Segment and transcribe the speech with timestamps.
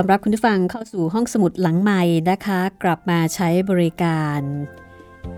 [0.00, 4.40] อนรับคุณผู้ฟังเข้าสู่ห้องสมุดหลังใหม่นะคะ กลับมาใช้บริการ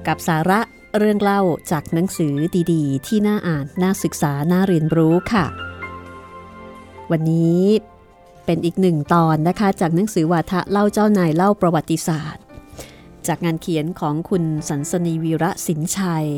[0.07, 0.61] กับสาระ
[0.99, 1.41] เรื่องเล่า
[1.71, 2.35] จากหนังสือ
[2.73, 5.45] ดีๆ ที่น่าอ่านน่าศึกษาน่าเรียนรู้ค่ะ
[7.11, 7.63] วันนี้
[8.45, 12.43] เป็นอีกหนึ่งตอนนะคะ จากหนังสือวาทะเล่าเจ้านายเล่าประวัติศาสตร์
[13.27, 16.29] จากงานเขียนของคุณสันสนีวีระสินชัย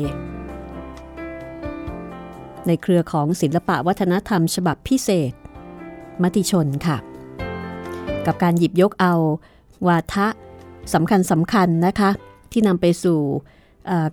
[2.67, 5.33] ในเครือของศิลปะวัฒนธรรมฉบับพิเศษ
[6.21, 6.97] มติชนค่ะ
[8.27, 9.13] กับการหยิบยกเอา
[9.87, 10.27] วาทะ
[10.93, 12.09] สำคัญสำคัญนะคะ
[12.51, 13.19] ที่นำไปสู่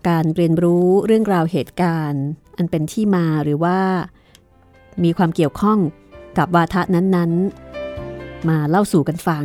[0.08, 2.24] การเรียนรู้เรื่องราวเหตุการณ์
[2.56, 3.78] อันเป็นที่มาหรือว่า
[5.04, 5.78] มีความเกี่ยวข้อง
[6.38, 9.44] กับวาทะนั้นๆ มาเล่าสู่กันฟัง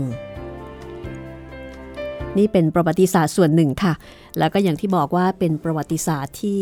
[2.38, 3.94] นี่เป็นประวัติศาสตร์ส่วนหนึ่งค่ะ
[4.38, 6.62] แล้วก็อย่างที่บอกว่าเป็นประวัติศาสตร์ที่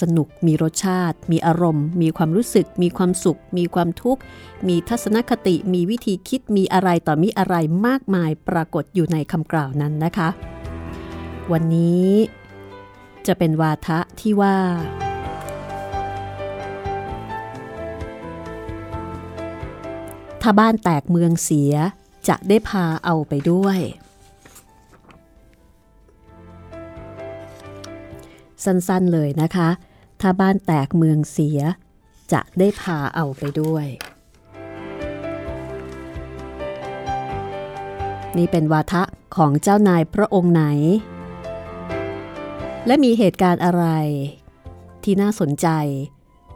[0.00, 4.20] สนุกมีรสชาติ มีอารมณ์ มีความรู้สึก มีความสุข มีความทุกข์
[4.68, 7.54] มีทัศนคติ มีวิธีคิดมีอะไรต่อมีอะไร
[7.86, 10.28] มากมายปรากฏอยู่ในคำกล่าวนั้นนะคะ
[11.52, 12.08] วันนี้
[13.26, 14.56] จะเป็นวาทะที่ว่า
[20.42, 21.74] ถ้าบ้านแตกเมืองเสีย
[22.28, 23.78] จะได้พาเอาไปด้วย
[28.64, 29.68] สั้นๆเลยนะคะ
[30.20, 31.60] ถ้าบ้านแตกเมืองเสีย
[32.32, 33.86] จะได้พาเอาไปด้วย
[38.36, 39.02] นี่เป็นวาทะ
[39.36, 40.64] ของเจ้านายพระองค์ไหน
[42.86, 43.84] และมีเหตุการณ์อะไร
[45.04, 45.68] ที่น่าสนใจ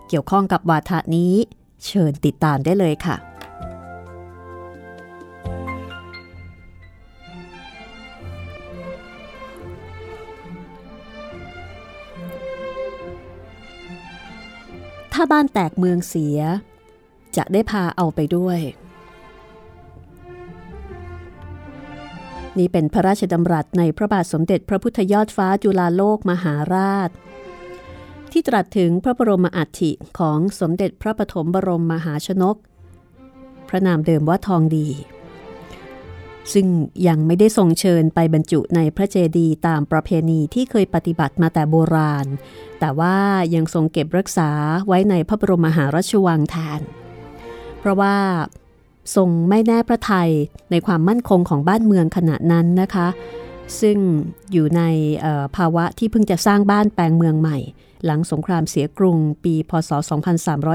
[0.09, 1.33] เกี่ยวข้องกับวาทะนี้
[1.87, 16.38] เชิญติดตามได้เลยค่ะาบ้านแตกเมืองเสีย
[17.37, 18.61] จะได้พาเอาไปด้วย
[22.59, 27.11] นี่เป็นพระราชดำรัสในพระบาทสมเด็จพระพุทธยอดฟ้าจุฬาโลกมหาราช
[28.32, 32.56] ที่ตรัสถึงพระบรมอัฐิของสมเด็จพระปฐมบรมมหาชนก
[33.69, 34.88] พระนามเดิมว่าทองดี
[36.52, 36.67] ซึ่ง
[37.08, 42.26] ยังไม่ได้ทรงเชิญไปบรรจุในพระเจดีย์ตามประเพณีที่เคยปฏิบัติมาแต่โบราณ
[42.81, 43.17] แต่ว่า
[43.55, 44.50] ยังทรงเก็บรักษา
[44.87, 46.81] ไว้ในพระบรมมหาราชวังแทน
[47.79, 48.17] เพราะว่า
[49.17, 50.31] ทรงไม่แน่พระไทย
[50.70, 53.08] ในความมั่นคงของบ้านเมืองขณะนั้นนะคะ
[53.81, 53.99] ซึ่ง
[54.52, 54.82] อยู่ใน
[55.56, 57.58] ภาวะที่เพิ่งจะสร้างบ้านแปลงเมืองใหม่
[58.05, 59.90] หลังสงครามเสียกรุงปี พศ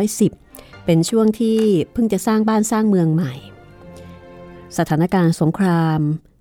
[0.06, 1.60] 2310 เป็นช่วงที่
[1.94, 3.34] เพิ่งจะสร้างบ้านสร้างเมืองใหม่
[4.78, 6.00] สถานการณ์สงคราม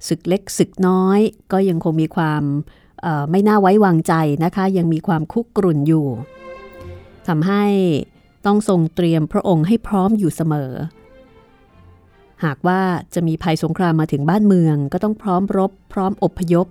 [0.09, 1.21] ศึกเล็กศึกน้อย
[1.53, 2.43] ก็ยังคงมีความ
[3.31, 4.15] ไม่น่าไว้วางใจ
[4.45, 6.07] นะคะ ยังมีความคุกกรุ่นอยู่
[7.29, 7.65] ทำให้
[8.47, 10.73] ต้องทรงเตรียมพระองค์ให้พร้อมอยู่เสมอ
[12.45, 12.81] หากว่า
[13.15, 16.67] จะมีภัยสงครามมาถึงบ้านเมือง ก็ต้องพร้อมรบ พร้อมอบพยพ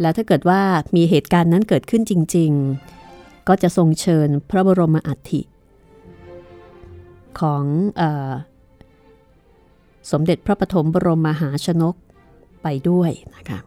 [0.00, 0.62] แล้วถ้าเกิดว่า
[0.96, 2.50] มีเหตุการณ์นั้นเกิดขึ้นจริง
[3.00, 5.42] ๆ ก็จะทรงเชิญพระบรมอัฐิ
[7.40, 7.64] ของ
[8.00, 8.02] อ
[10.10, 11.94] สมเด็จพระปฐมบรมมหาชนก
[12.62, 13.58] ไปด้วยนะคะ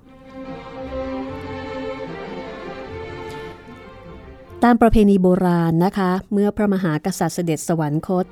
[4.63, 8.25] ตามประเพณีโบราณนะคะ เมื่อพระมหากษัตริย์เสด็จสวรรคต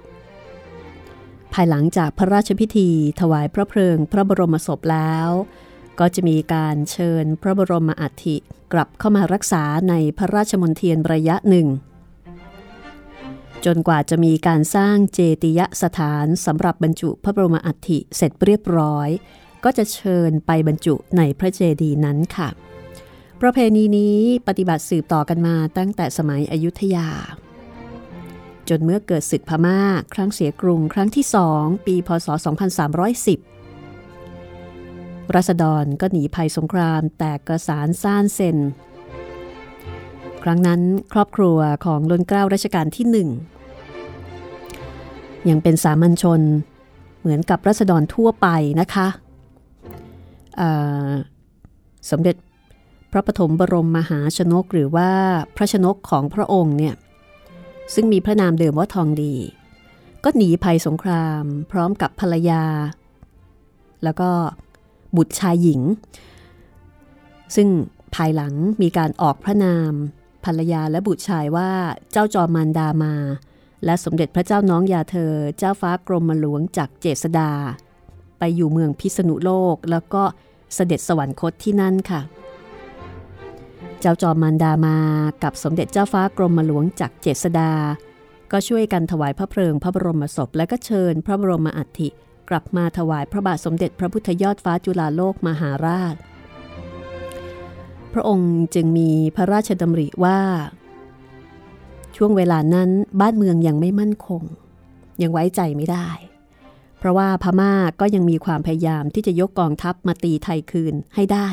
[1.54, 5.30] ภายหลังจากพระราชพิธีถวายพระเพลิงพระบรมศพแล้ว
[6.00, 8.38] ก็จะมีการเชิญพระบรมอัฐิ
[8.74, 11.68] กลับเข้ามารักษาในพระราชมณฑียนระยะหนึ่ง
[13.66, 19.10] จนกว่าจะมีการสร้างเจติยสถานสำหรับบรรจุพระบรมอัฐิเสร็จเรียบร้อย
[19.64, 22.50] ก็จะเชิญไปบรรจุในพระเจดีย์นั้นค่ะ
[23.42, 27.10] ประเพณีนี้ปฏิบัติสืบต่อกันมาตั้งแต่สมัยอยุธยา
[28.70, 29.80] จนเมื่อเกิดศึกพม่า
[30.14, 32.28] ครั้งเสียกรุงครั้งที่สองปีพศ
[33.66, 38.58] 2310 รัษฎรก็หนีภัยสงครามแตกกระสานซ่านเซน
[40.48, 40.82] ครั้งนั้น
[41.14, 43.30] ครอบครัวของล้นเกล้ารัชกาลที่หนึ่ง
[45.50, 46.42] ยังเป็นสามัญชน
[47.20, 48.48] เหมือนกับรัษฎรทั่วไป
[48.82, 49.08] นะคะ
[52.10, 52.36] สมเด็จ
[53.12, 55.10] พระปฐมบรมมหาชนกหรือว่า
[55.56, 56.96] พระชนกของพระองค์เนี่ย
[57.94, 59.34] ซึ่งมีพระนามเดิมว่าทองดี
[60.24, 62.64] ก็หนีภัยสงครามพร้อมกับภรรยา
[64.04, 64.30] แล้วก็
[65.16, 65.82] บุตรชายหญิง
[67.56, 67.68] ซึ่ง
[68.16, 69.94] ภายหลังมีการออกพระนาม
[70.46, 71.72] ภรรยาและบุตรชายว่า
[72.12, 73.14] เจ้าจอมานดามา
[73.86, 77.52] และสมเด็จพระเจ้าน้องยาเธอ เจ้าฟ้ากรมหลวงจากเจษดา
[78.40, 80.24] ไปอยู่เมืองพิษณุโลกแล้วก็
[80.76, 82.22] เสด็จสวรรคตที่นั่นค่ะ
[84.02, 84.98] เจ้าจอมมันดามา
[85.44, 87.72] กับสมเด็จเจ้าฟ้ากรมหลวงจากเจษดา
[88.52, 92.10] ก็ช่วยกันถวายพระเพลิงพระบรมศพและก็เชิญพระบรมอัฐิ
[92.50, 96.16] กลับมาถวายพระบาทสมเด็จพระพุทธยอดฟ้าจุฬาโลกมหาราช
[98.18, 100.40] พระองค์จึงมีพระราชดำริว่า
[102.16, 102.90] ช่วงเวลานั้น
[103.22, 104.44] บ้านเมืองยังไม่มั่นคง
[105.22, 106.10] ยังไว้ใจไม่ได้
[107.00, 111.48] เพราะว่าพม่าก็ยังมีความพยายามที่จะยกกองทัพมาตีไทยคืนให้ได้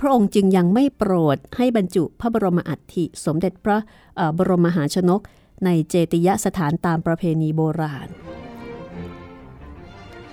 [0.00, 3.78] พระองค์จึงยังไม่โปรดให้บรรจุพระบรมอัฐิสมเด็จพระ
[4.36, 5.20] บรมมหาชนก
[5.64, 8.08] ในเจติยสถานตามประเพณีโบราณ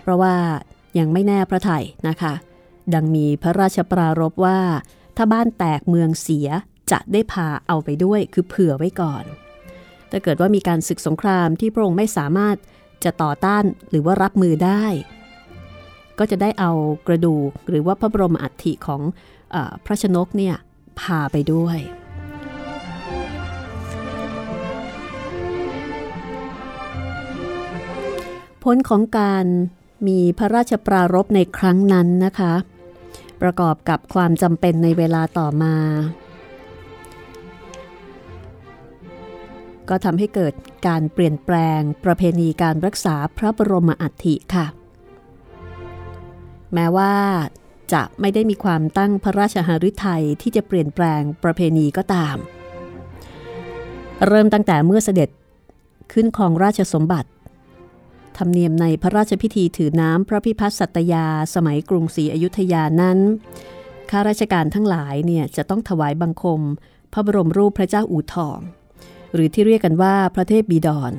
[0.01, 0.35] เพราะว่า
[0.99, 2.33] ยังไม่แน่พระไทยนะคะ
[2.93, 4.59] ดังมีพระราชปรารภว่า
[5.21, 6.47] ถ้าบ้านแตกเมืองเสีย
[6.91, 9.23] จะได้พาเอาไปด้วยคือเผื่อไว้ก่อน
[10.09, 12.55] แต่เกิดว่ามีการศึกสงครามที่พระองค์ไม่สามารถ
[13.03, 14.85] จะต่อต้านหรือว่ารับมือได้
[16.19, 16.71] ก็จะได้เอา
[17.07, 19.01] กระดูกหรือว่าพระบรมอัฐิของ
[19.85, 20.55] พระชนกเนี่ย
[20.99, 21.77] พาไปด้วย
[28.63, 29.45] ผลของการ
[30.07, 32.53] มีพระราชปรารภในครั้งนั้นนะคะ
[33.41, 35.75] ประกอบกับความจำเป็นในเวลาต่อมา
[39.89, 40.53] ก็ทำให้เกิด
[40.87, 44.65] การเปลี่ยนแปลงประเพณีการรักษาพระบรมอัฐิค่ะ
[46.73, 47.13] แม้ว่า
[47.93, 52.37] จะไม่ได้มีความตั้งพระราชหฤทัยที่จะเปลี่ยนแปลงประเพณีก็ตาม
[54.27, 55.29] เริ่มตั้งแต่เมื่อเสด็จ
[56.13, 57.29] ขึ้นครองราชสมบัติ
[58.39, 63.19] ธรรมเนียมในพระราชพิธีถือน้ำพระพิพัฒน์สัตยา สมัยกรุงศรีอยุธยานั้น
[64.09, 66.61] ข้าราชการทั้งหลายเนี่ยจะต้องถวายบังคม
[67.13, 68.59] พระบรมรูปพระเจ้าอู่ทอง
[69.33, 71.13] หรือที่เรียกกันว่าพระเทพบีดอน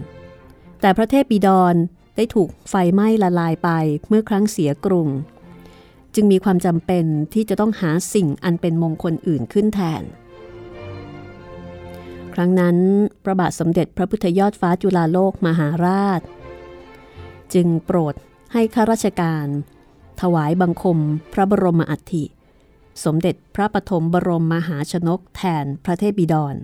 [0.81, 1.75] แต่พระเทพบีดอน
[2.17, 3.71] ได้ถูกไฟไหม้ละลายไป
[4.09, 5.09] เมื่อครั้งเสียกรุง
[6.15, 10.03] จึงมีความจำเป็นที่จะต้องหาสิ่งอันเป็นมงคลอื่นขึ้นแทน
[12.35, 12.77] ครั้งนั้น
[13.25, 16.21] พระบาทสมเด็จพระพุทธยอดฟ้าจุฬาโลกมหาราช
[17.54, 18.14] จึงโปรด
[18.52, 19.47] ให้ข้าราชการ
[20.21, 20.99] ถวายบังคม
[21.33, 22.25] พระบรมอัฐิ
[23.04, 26.57] สมเด็จพระปฐมบรมมหาชนกแทนพระเทพบิดร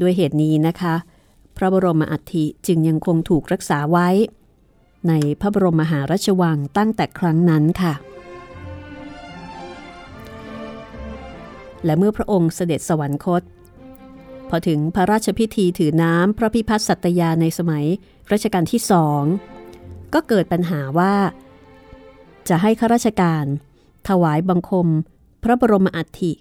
[0.00, 0.94] ด้วยเหตุนี้นะคะ
[1.56, 4.08] พระบรมอัฐิจึงยังคงถูกรักษาไว้
[5.08, 7.94] ในพระบรมมหาราชวังตั้งแต่ครั้งนั้นค่ะ
[11.84, 13.42] และเมื่อพระองค์เสด็จสวรรคต
[14.48, 17.86] พอถึงพระราชพิธีถือน้ำพระพิพัฒน์สัตยาในสมัย
[18.32, 19.22] รัชกาลที่สอง
[20.14, 21.14] ก็เกิดปัญหาว่า
[22.48, 23.44] จะให้ข้าราชการ
[24.08, 24.86] ถวายบังคม
[25.42, 26.32] พระบรมอัฐิ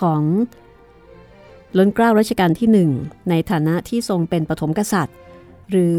[0.00, 0.22] ของ
[1.78, 2.90] ล้นเกล้ารัชกาลที่หนึ่ง
[3.30, 5.16] ในฐานะที่ทรงเป็นปฐมกษัตริย์
[5.70, 5.98] หรือ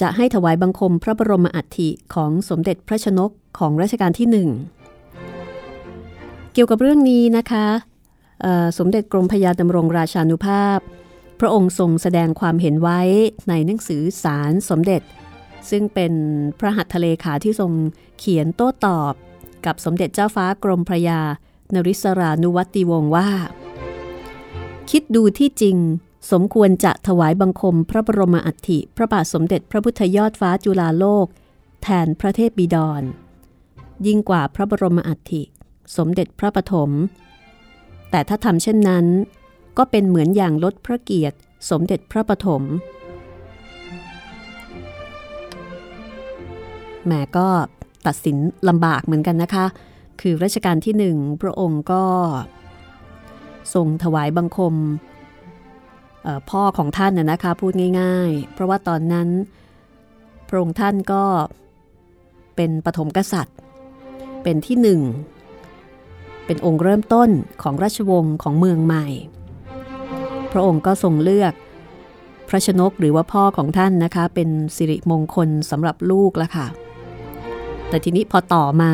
[0.00, 4.48] จะให้ถวายบังคมพระบรมอัฐิของสมเด็จพระชนกของรัชกาลที่หนึ่ง
[6.52, 7.66] เกี่ยวกับเรื่องนี้นะคะ
[8.78, 11.01] สมเด็จกรมพยาดำรงราชานุภาพพ
[11.44, 13.00] ระองค์ทรงแสดงความเห็นไว้
[13.48, 15.02] ในหนังสือสารสมเด็จ
[15.70, 16.12] ซึ่งเป็น
[16.58, 17.72] พระหัตถเลขาที่ทรง
[18.18, 19.14] เขียนโต้ตอบ
[19.66, 21.20] กับสมเด็จเจ้าฟ้ากรมพระยา
[21.74, 23.28] นริศรานุวัติวงศ์ว่า
[24.90, 25.76] คิดดูที่จริง
[26.32, 31.26] สมควรจะถวายบังคมพระบรมอัฐิพระบาทสมเด็จพระพุทธยอดฟ้าจุฬาโลก
[31.82, 33.02] แทนพระเทพบิดร
[34.06, 35.42] ยิ่งกว่าพระบรมอัฐิ
[35.96, 36.90] สมเด็จพระปฐม
[38.10, 39.06] แต่ถ้าทำเช่นนั้น
[39.78, 41.36] ก็เป็นเหมือนอย่างลดพระเกียรติ
[41.70, 42.62] สมเด็จพระปฐม
[47.06, 47.48] แม่ก็
[48.06, 48.36] ตัดสิน
[48.68, 49.66] ลำบากเหมือนกันนะคะ
[50.20, 52.04] คือรัชกาลที่หนึ่งพระองค์ก็
[53.74, 54.74] ทรงถวายบังคม
[56.50, 59.28] พ่อของท่านน่ะนะคะพูดง่าย ๆ เพราะว่าตอนนั้น
[60.48, 61.24] พระองค์ท่านก็
[62.56, 63.56] เป็นปฐมกษัตริย์
[64.42, 65.00] เป็นที่หนึ่ง
[66.46, 67.30] เป็นองค์เริ่มต้น
[67.62, 69.06] ของราชวงศ์ของเมืองใหม่
[70.52, 71.52] พระองค์ก็ทรงเลือก
[72.48, 76.66] พระชนกหรือว่าพ่อของท่านนะคะ เป็นสิริมงคลสำหรับลูกละค่ะ
[77.88, 78.92] แต่ทีนี้พอต่อมา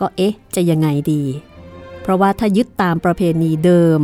[0.00, 1.22] ก็เอ๊ะ จะยังไงดี
[2.02, 4.00] เพราะว่าถ้ายึดตามประเพณีเดิม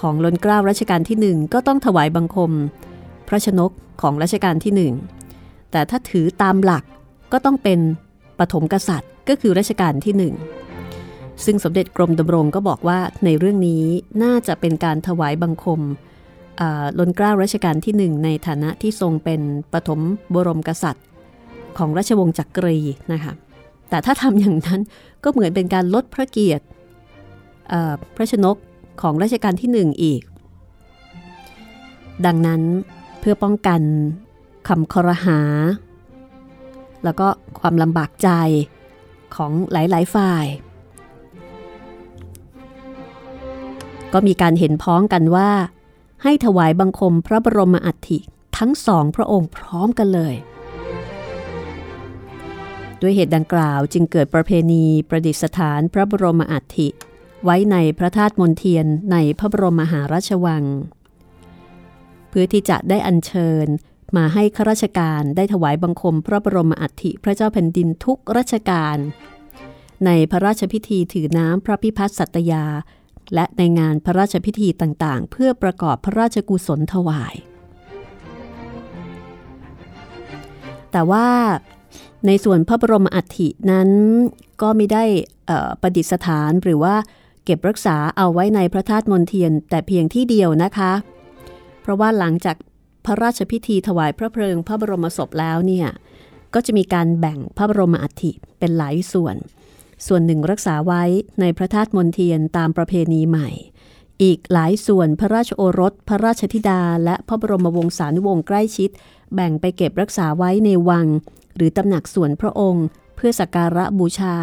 [0.00, 2.52] ของล้นเกล้ารัชกาลที่หนึ่งก็ต้องถวายบังคม
[3.28, 3.70] พระชนก
[4.02, 4.92] ของรัชกาลที่หนึ่ง
[5.70, 6.84] แต่ถ้าถือตามหลัก
[7.32, 7.78] ก็ต้องเป็น
[8.38, 10.34] ปฐมกษัตริย์ก็คือรัชกาลที่หนึ่ง
[11.44, 13.84] ซึ่งสมเด็จกรมดำรงก็บอกว่าในเรื่องนี้
[14.22, 15.80] น่าจะเป็นการถวายบังคม
[16.98, 19.40] ล้นเกล้ารัชกาลที่หนึ่งในฐานะที่ทรงเป็น
[19.72, 20.00] ปฐม
[20.34, 21.06] บรมกษัตริย์
[21.78, 22.78] ของราชวงศ์จักรี
[23.12, 23.32] นะคะ
[23.90, 24.80] แต่ถ้าทำอย่างนั้น
[25.24, 26.64] ก็เหมือนเป็นการลดพระเกียรติ
[28.14, 28.56] พระชนก
[29.02, 30.22] ของรัชกาลที่หนึ่งอีก
[32.26, 32.62] ดังนั้น
[33.20, 33.80] เพื่อป้องกัน
[34.68, 35.40] คำคอรหา
[37.04, 37.26] แล้วก็
[37.60, 38.30] ความลำบากใจ
[39.36, 40.46] ของหลาย ๆ ฝ่าย
[44.12, 45.50] ก็มีการเห็นพ้องกันว่า
[46.22, 48.18] ให้ถวายบังคมพระบรมอัฐิ
[48.58, 50.34] ทั้งสองพระองค์พร้อมกันเลย
[53.00, 56.88] ด้วยเหตุดังกล่าวจึงเกิดประเพณีประดิษฐานพระบรมอัฐิ
[57.44, 60.64] ไว้ในพระธาตุมนเทียนในพระบรมมหาราชวัง
[62.28, 63.66] เพื่อที่จะได้อัญเชิญ
[64.16, 68.98] มาให้ข้าราชการได้ถวายบังคมพระบรมอัฐิพระเจ้าแผ่นดินทุกราชการ
[70.06, 72.64] ในพระราชพิธีถือน้ำพระพิพัฒน์สัตยา
[73.34, 77.34] และในงานพระราชพิธีต่างๆ เพื่อประกอบพระราชกุศลถวาย
[80.92, 81.28] แต่ว่า
[82.26, 83.88] ในส่วนพระบรมอัฐินั้น
[84.62, 85.04] ก็ไม่ได้
[85.80, 86.94] ประดิษฐานหรือว่า
[87.44, 90.92] เก็บรักษาเอาไว้ในพระธาตุมนเทียนแต่เพียงที่เดียวนะคะ
[91.82, 92.56] เพราะว่าหลังจาก
[93.04, 95.88] พระราชพิธีถวายพระเพลิงพระบรมศพแล้วเนี่ย
[96.54, 99.36] ก็จะมีการแบ่งพระบรมอัฐิเป็นหลายส่วน
[100.06, 101.02] ส่วนหนึ่งรักษาไว้
[101.40, 103.48] ในพระธาตุมนเทียนตามประเพณีใหม่
[104.22, 108.90] อีกหลายส่วนพระราชโอรส พระราชธิดา และพระบรมวงศานุวงศ์ใกล้ชิด
[109.34, 111.06] แบ่งไปเก็บรักษาไว้ในวัง
[111.56, 114.36] หรือตำหนักส่วนพระองค์ เพื่อสักการะบูชา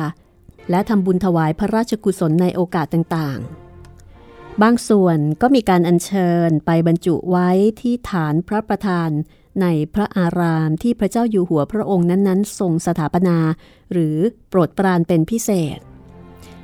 [0.70, 7.50] และทำบุญถวายพระราชกุศลในโอกาสต่างๆ บางส่วนก็มีการอัญเชิญไปบรรจุไว้
[7.82, 9.10] ที่ฐานพระประธาน
[9.62, 13.38] ในพระอารามที่พระเจ้าอยู่หัวพระองค์นั้นๆ ทรงสถาปนา
[13.92, 14.18] หรือ
[14.50, 15.80] โปรดปรานเป็นพิเศษ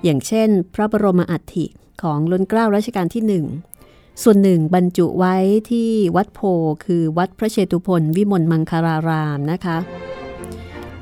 [0.03, 1.65] อย่างเช่น พระบรมอัฐิ
[2.01, 3.45] ของล้นเกล้ารัชกาลที่หนึ่ง
[4.23, 5.35] ส่วนหนึ่งบรรจุไว้
[5.71, 6.39] ที่วัดโพ
[6.85, 9.77] คือวัดพระเชตุพนวิมลมังคารารามนะคะ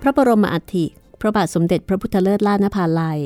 [0.02, 0.86] พระบรมอัฐิ
[1.20, 3.22] พระบาทสมเด็จพระพุทธเลิศล่านภาลัย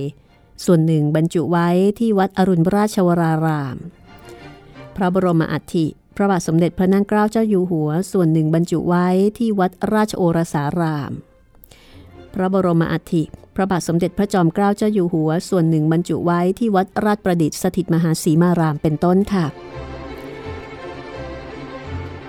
[0.65, 1.69] ส่วนหนึ่งบรรจุไว้
[1.99, 3.77] ที่วัดอรุณราชวราราม
[4.95, 9.07] พระบรมอัฐิ พระบาทสมเด็จพระนั่งเกล้าเจ้าอยู่หัว ส่วนหนึ่งบรรจุไว้
[9.37, 11.11] ที่วัดราชโอรสาราม
[12.33, 13.23] พระบรมอัฐิ
[13.55, 19.45] พระบาทสมเด็จพระจอมเกล้าเจ้าอยู่หัว ส่วนหนึ่งบรรจุไว้ที่วัดราชประดิษฐ์สถิตมหาสีมารามเป็นต้นค่ะ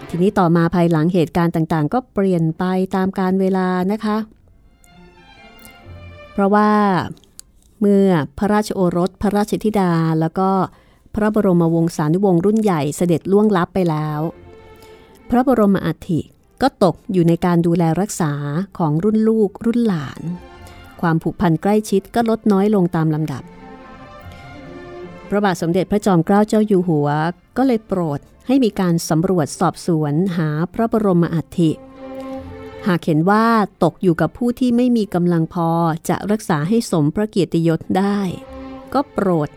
[0.09, 2.65] ทีนี้ต่อมาภายหลังเหตุการณ์ต่างๆ ก็เปลี่ยนไป
[2.95, 4.17] ตามการเวลานะคะ
[6.33, 6.71] เพราะว่า
[7.81, 10.51] เมื่อพระราชโอรส พระราชธิดาแล้วก็
[11.17, 14.21] พระบรมวงศานุวงศ์รุ่นใหญ่เสด็จล่วงลับไปแล้ว
[15.31, 16.21] พระบรมอัฐิ
[16.63, 18.33] ก็ตกอยู่ในการดูแลรักษา
[18.79, 20.21] ของรุ่นลูกรุ่นหลาน
[21.01, 23.43] ความผูกพันใกล้ชิดก็ลดน้อยลงตามลำดับ
[25.29, 27.09] พระบาทสมเด็จพระจอมเกล้าเจ้าอยู่หัว
[27.57, 31.71] ก็เลยโปรดให้มีการสำรวจสอบสวนหาพระบรมอัฐิ
[32.87, 33.47] หากเห็นว่า
[33.83, 35.71] ตกอยู่กับผู้ที่ไม่มีกำลังพอ
[36.09, 38.21] จะรักษาให้สมพระเกียรติยศได้
[38.95, 39.49] ก็โปรด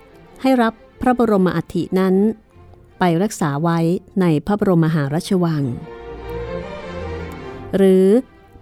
[0.42, 2.16] ให้รับ พระบรมอัฐินั้น
[3.00, 3.80] ไปรักษาไว้
[4.22, 5.64] ในพระบรมมหาราชวัง
[7.76, 8.06] หรือ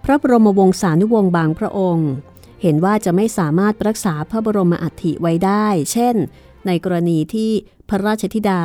[0.04, 2.10] พระบรมวงศานุวงศ์บางพระองค์
[2.62, 6.14] เห็นว่าจะไม่สามารถรักษาพระบรมอัฐิไว้ได้ เช่น
[6.66, 7.50] ในกรณีที่
[7.88, 8.62] พระราชธิดา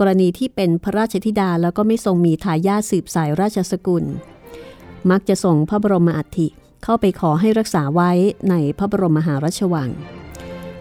[0.00, 4.04] กรณีที่เป็นพระราชธิดาแล้วก็ไม่ทรงมีทายาทสืบสายราชสกุล
[5.10, 6.48] มักจะส่งพระบรมอัฐิ
[6.84, 8.10] เข้าไปขอให้รักษาไว้
[8.50, 9.90] ในพระบรมมหาราชวัง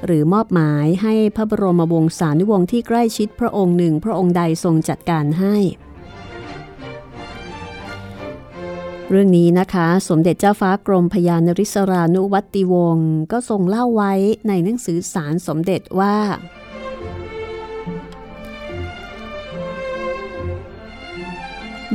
[0.06, 5.56] หรือมอบหมายให้พระบรมวงศานุวงศ์ที่ใกล้ชิดพระองค์หนึ่งพระองค์ใดทรงจัดการให้
[9.10, 14.14] เรื่องนี้นะคะ สมเด็จเจ้าฟ้ากรมพยานริศรานุวัติวงศ์ก็ทรงเล่าไว้
[14.48, 16.18] ในหนังสือสารสมเด็จว่า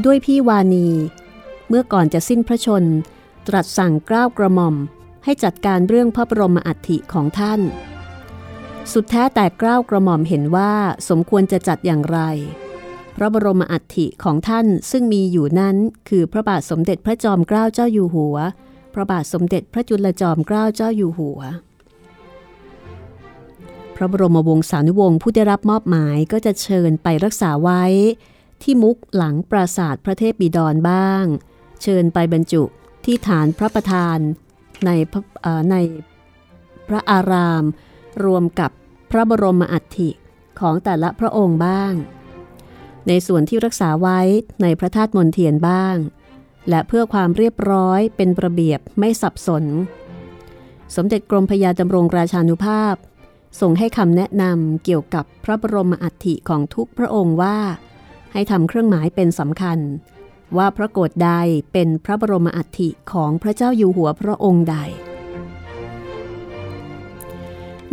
[0.05, 0.89] ด้วยพี่วานี
[1.69, 2.85] เมื่อก่อนจะสิ้นพระชน
[3.49, 4.77] ตรัสสั่งกล้าวกระหม่อม
[5.25, 7.61] ให้จัดการเรื่องพระบรมอัฐิของท่าน
[8.91, 10.73] สุดแท้แต่กล้าวกระหม่อมเห็นว่า
[11.09, 12.19] สมควรจะจัดอย่างไร
[13.17, 15.77] พระบรมอัฐิของท่านซึ่งมีอยู่นั้น
[16.09, 18.37] คือพระบาทสมเด็จพระจอมเกล้าเจ้าอยู่หัว
[18.95, 21.41] พระบาทสมเด็จพระจุลจอมเกล้าเจ้าอยู่หัว
[23.97, 27.85] พระบรมวงศานุวงศ์ผู้ได้รับมอบหมายก็จะเชิญไปรักษาไว้
[28.63, 31.25] ที่มุกหลังปราสาทพระเทพบิดรบ้าง
[31.83, 32.63] เชิญไปบรรจุ
[33.05, 34.19] ที่ฐานพระประธาน
[34.85, 34.91] ใน
[35.71, 35.77] ใน
[36.89, 37.65] พระอาราม
[38.25, 38.71] รวมกับ
[39.11, 40.11] พระบรมอัฐิ
[40.61, 41.93] ของแต่ละพระองค์บ้าง
[43.09, 44.21] ในส่วนที่รักษาไว้
[44.63, 45.97] ในพระธาตุมนเทียนบ้าง
[46.69, 49.65] และเพื่อความเรียบร้อยเป็นระเบียบไม่สับสน
[50.97, 52.95] สมเด็จกรมพยาดำรงราชานุภาพ
[53.61, 57.59] ส่งให้คำแนะนำเกี่ยวกับพระบรมอัฐิของทุกพระองค์ว่า
[58.33, 59.79] ให้ทำเครื่องหมายเป็นสำคัญ
[60.57, 61.31] ว่าพระโกรธใด
[61.73, 64.77] เป็นพระบรมอัฐิของพระเจ้าอยู่หัวพระองค์ใด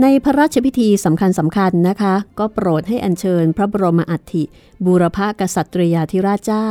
[0.03, 4.43] ในพระราชพิธีสำคัญสำคัญนะคะ ก็โปรดให้อัญเชิญพระบรมอัฐิ
[4.85, 6.69] บูรพกษัตริยาธิราชเจ้า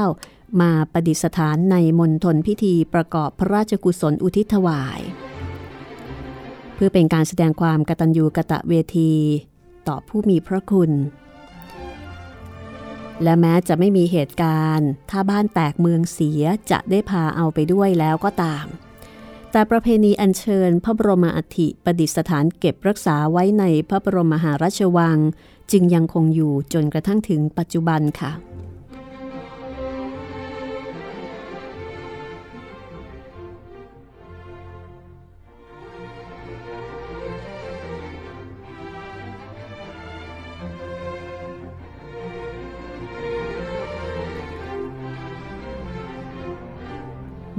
[0.61, 5.01] มาประดิษฐานในมณฑลพิธีประกอบพระราชกุศลอุทิศถวาย
[6.75, 9.13] เพื่อเป็นการแสดงความกตัญญูกะตะเวที
[9.89, 10.91] ต่อผู้มีพระคุณ
[13.23, 18.67] และแม้จะไม่มีเหตุการณ์ ถ้าบ้านแตกเมืองเสียจะได้พาเอาไปด้วยแล้วก็ตาม
[19.53, 25.19] แต่ประเพณีอัญเชิญพระบรมอัฐิประดิษฐานเก็บรักษาไว้ในพระบรมมหาราชวัง
[25.73, 28.33] จึงยังคงอยู่จนกระทั่งถึงปัจจุบันค่ะ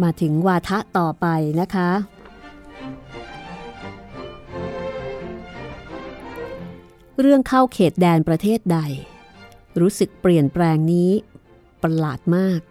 [0.03, 1.27] มาถึงวาทะต่อไป
[1.61, 1.89] นะคะ
[7.19, 8.79] เรื่องเข้าเขตแดนประเทศใด
[9.79, 11.11] รู้สึกเปลี่ยนแปลงนี้
[11.83, 12.61] ประหลาดมาก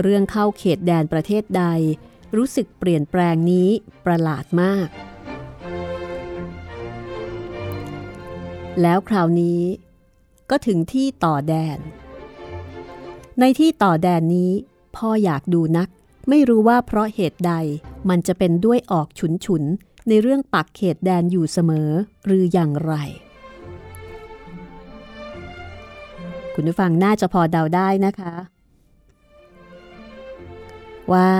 [0.00, 1.64] เรื่องเข้าเขตแดนประเทศใด
[2.36, 3.68] รู้สึกเปลี่ยนแปลงนี้
[4.06, 4.88] ประหลาดมาก
[8.82, 9.62] แล้วคราวนี้
[10.50, 11.78] ก็ถึงที่ต่อแดน
[13.40, 14.52] ในที่ต่อแดนนี้
[14.96, 15.88] พ่ออยากดูนัก
[16.28, 17.52] ไม่รู้ว่าเพราะเหตุใด
[18.08, 19.62] มันจะเป็นด้วยออกฉุนฉุน
[20.08, 21.90] ในเรื่องปักเขตแดนอยู่เสมอ
[22.26, 22.92] หรืออย่างไร
[26.54, 28.34] คุณผู้ฟังน่าจะพอเดาได้นะคะ
[31.12, 31.32] ว่า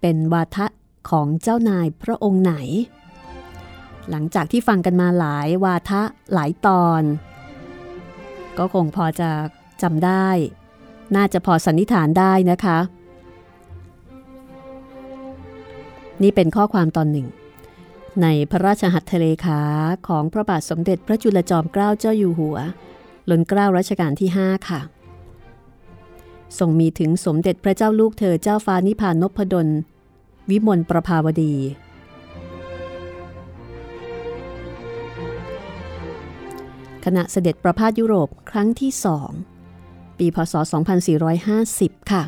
[0.00, 0.66] เป็นวาทะ
[1.10, 2.54] ของเจ้านายพระองค์ไหน
[4.10, 7.02] หลังจากที่ฟังกันมาหลายวาทะหลายตอน
[8.58, 9.30] ก็คงพอจะ
[9.82, 10.28] จำได้
[11.16, 12.78] น่าจะพอสันนิษฐานได้นะคะ
[16.22, 17.28] นี่เป็นข้อความตอนหนึ่ง
[18.22, 19.60] ในพระราชหัตถเลขา
[20.08, 22.56] ของพระบาทสมเด็จพระจุลจอมเกล้าเจ้าอยู่หัว
[23.30, 24.80] ล้นเกล้ารัชกาลที่ 5 ค่ะ
[26.58, 29.68] ส่งมีถึงสมเด็จพระเจ้าลูกเธอเจ้าฟ้านิพานนพดล
[30.50, 31.54] วิมลประภาวดี
[37.04, 39.30] ขณะเสด็จประพาสยุโรปครั้งที่สอง
[40.20, 40.54] ปีพศ
[41.32, 42.22] 2450 ค่ะ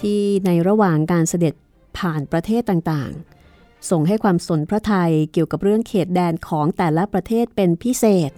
[0.00, 1.54] ที่ในระหว่างการเสด็จ
[1.98, 8.30] ผ่านประเทศต่างๆ ส่งให้ความสนพระไทยเกี่ยวกับเรื่องเขตแดนของแต่ละประเทศเป็นพิเศษ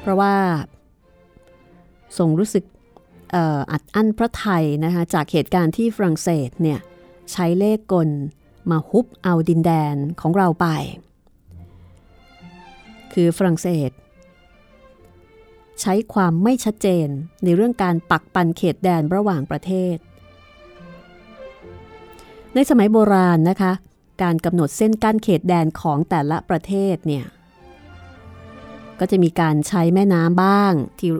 [0.00, 0.34] เพราะว่า
[2.18, 2.64] ทรงรู้สึก
[3.70, 6.80] อัดอั้นพระไทยนะคะจากเหตุการณ์ที่ฝรั่งเศสเนี่ย
[7.32, 8.08] ใช้เลขกล
[8.70, 10.66] มาฮุบเอาดินแดนของเราไป
[13.12, 13.90] คือฝรั่งเศส
[15.80, 17.08] ใช้ความไม่ชัดเจน
[17.44, 19.96] ในเรื่องการปักปันเขตแดนระหว่างประเทศ
[22.54, 23.72] ในสมัยโบราณนะคะ
[24.22, 27.26] การกำหนดเส้นกั้นเขตแดนของแต่ละประเทศเนี่ย
[28.98, 31.10] ก็จะมีการใช้แม่น้ำบ้างที่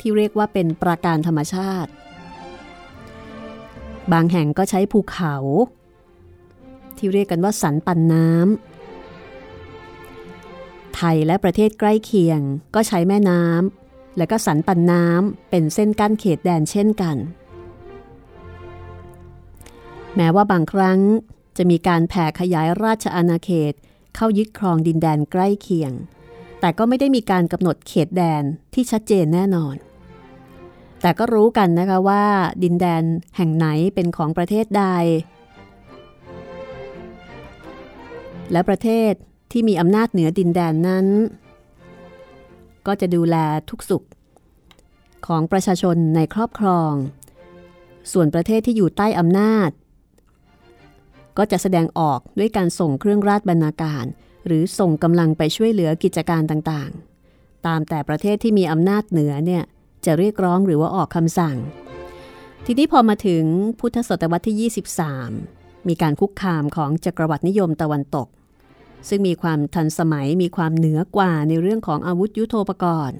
[0.00, 1.90] ที่เรียกว่าเป็นปราการธรรมชาติ
[4.12, 5.36] บางแห่งก็ใช้ภูเขา
[6.96, 12.40] ที่เรียกกันว่าสันปันน้ำไทยและประเทศใกล้เคียง
[12.74, 13.77] ก็ใช้แม่น้ำ
[14.18, 17.16] และก็สันปันน้ำเป็นเส้นกั้นเขตแดนเช่นกัน
[20.16, 21.00] แม้ว่าบางครั้ง
[21.56, 23.74] จะมีการแผ่ขยายราชอาณาเขต
[24.14, 25.92] เข้ายึดครองดินแดนใกล้เคียง
[26.60, 28.42] แต่ก็ไม่ได้มีการกำหนดเขตแดน
[28.74, 29.76] ที่ชัดเจนแน่นอน
[31.02, 32.24] แต่ก็รู้กันนะคะว่า
[32.62, 33.02] ดินแดน
[33.36, 34.84] แห่งไหนเป็นของประเทศใด
[38.52, 39.12] และประเทศ
[39.52, 41.06] ที่มีอำนาจเหนือดินแดนนั้น
[42.88, 43.36] ก็จะดูแล
[43.70, 44.04] ทุกสุข
[45.26, 46.92] ของประชาชนในครอบครอง
[48.12, 49.70] ส่วนประเทศที่อยู่ใต้อำนาจ
[51.38, 54.04] ก็จะแสดงออกด้วยการส่งเครื่องราชบรรณาการ
[54.46, 59.64] หรือส่งกำลังไปช่วยเหลือกิจการต่างๆ ตามแต่ประเทศที่มีอำนาจเหนือเนี่ย
[60.04, 61.56] จะเรียกร้องหรือว่าออกคำสั่ง
[62.66, 63.44] ทีนี้พอมาถึง
[63.80, 64.70] พุทธศตวรรษที่
[65.40, 68.28] 23 มีการคุกคามของจักรวรรดินิยมตะวันตก
[69.08, 73.18] ซึ่งมีความทันสมัยมีความเหนือกว่าในเรื่องของอาวุธยุโทโธปกรณ์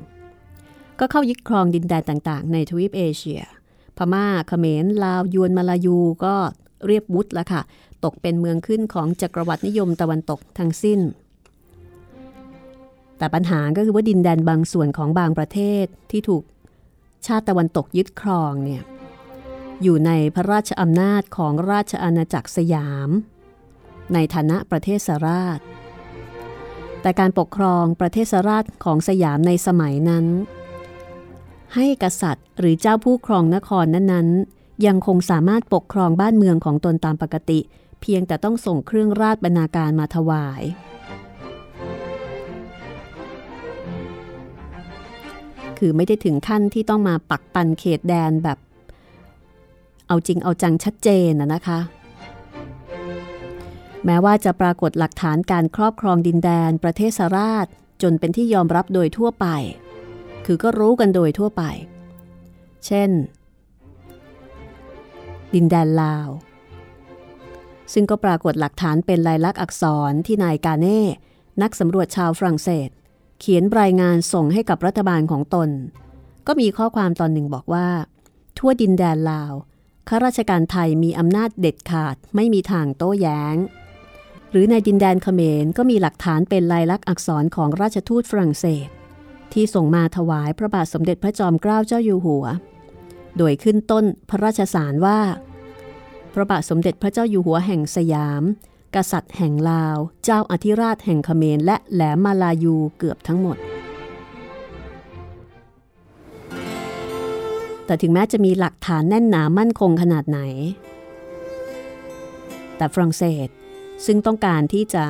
[0.99, 3.43] ก็เข้ายึดครองดินแดนต่างๆ ในทวีปเอเชีย
[3.97, 6.35] พม่าเขมร ลาว ยวนมาลายูก็
[6.87, 7.63] เรียบวุฒแล้วค่ะ
[8.05, 11.01] ตกเป็นเมืองขึ้นของจักรวรรดินิยมตะวันตกทั้งสิ้น
[13.19, 16.43] แต่ปัญหาก็คือว่าดินแดนบางส่วนของบางประเทศที่ถูก
[17.27, 18.83] ชาติตะวันตกยึดครองเนี่ย
[19.83, 23.11] อยู่ในพระราชอำนาจของราชอาณาจักรสยาม
[24.15, 25.59] ในฐานะประเทศสราช
[27.03, 30.27] แต่การปกครองประเทศสราชของสยามในสมัยนั้น
[31.75, 37.61] ให้กษัตริย์หรือเจ้าผู้ครองนครนั้นๆ ยังคงสามารถปกครองบ้านเมืองของตนตามปกติ
[38.01, 40.63] เพียงแต่ต้องส่งเครื่องราชบรรณาการมาถวาย
[45.79, 48.59] คือไม่ได้ถึงขั้นที่ต้องมาปักปันเขตแดนแบบ
[50.09, 51.79] เอาจริงเอาจังชัดเจนนะนะคะ
[54.05, 57.67] แม้ว่าจะปรากฏหลักฐานการครอบครองดินแดนประเทศสราช
[58.03, 59.47] จนเป็นที่ยอมรับโดยทั่วไป
[60.47, 61.63] คือก็รู้กันโดยทั่วไป
[62.87, 63.11] เช่น
[65.55, 66.29] ดินแดนลาว
[67.93, 71.03] ซึ่งก็ปรากฏหลักฐานเป็นลายลักษณ์อักษรที่นายกาเน่
[71.63, 72.89] นักสำรวจชาวฝรั่งเศส
[73.41, 75.69] เขียนรายงานส่งให้กับรัฐบาลของตน
[76.47, 77.89] ก็มีข้อความตอนหนึ่งบอกว่า
[78.59, 79.53] ทั่วดินแดนลาว
[80.09, 83.57] ข้าราชการไทยมีอำนาจเด็ดขาดไม่มีทางโต้แย้ง
[84.51, 88.89] หรือในดินแดนเขมรก็มีหลักฐานเป็นลายลักษณ์อักษรของราชทูตฝรั่งเศส
[89.53, 92.45] ที่ส่งมาถวายพระบาทสมเด็จพระจอมเกล้าเจ้าอยู่หัว
[93.37, 95.21] โดยขึ้นต้นพระราชสารว่า
[96.35, 98.43] พระบาทสมเด็จพระเจ้าอยู่หัวแห่งสยาม
[98.95, 103.57] กษัตริย์แห่งลาว เจ้าอธิราชแห่งเขมรและแหลมมาลายูเกือบทั้งหมด
[107.87, 110.41] แต่ถึงแม้จะมีหลักฐานแน่นหนามั่นคงขนาดไหน
[112.77, 113.49] แต่ฝรั่งเศส
[114.07, 115.05] ซึ่งต้องการที่จะ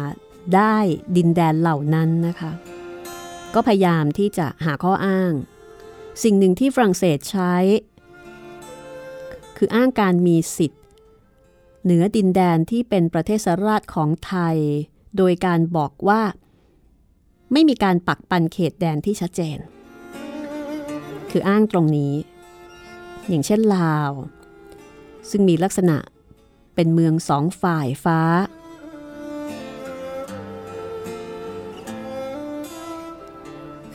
[0.56, 0.76] ได้
[1.16, 2.52] ดินแดนเหล่านั้นนะคะ
[3.54, 5.32] ก็พยายามที่จะหาข้ออ้าง
[6.22, 7.54] สิ่งหนึ่งที่ฝรั่งเศสใช้
[9.56, 10.82] คืออ้างการมีสิทธิ์
[11.84, 14.56] เหนือดินแดนที่เป็นประเทศราชของไทย
[15.16, 16.22] โดยการบอกว่า
[17.52, 19.58] ไม่มีการปักปันเขตแดนที่ชัดเจน
[21.30, 22.14] คืออ้างตรงนี้
[23.28, 24.10] อย่างเช่นลาว
[25.30, 25.96] ซึ่งมีลักษณะ
[26.74, 28.20] เป็นเมืองสองฝ่ายฟ้า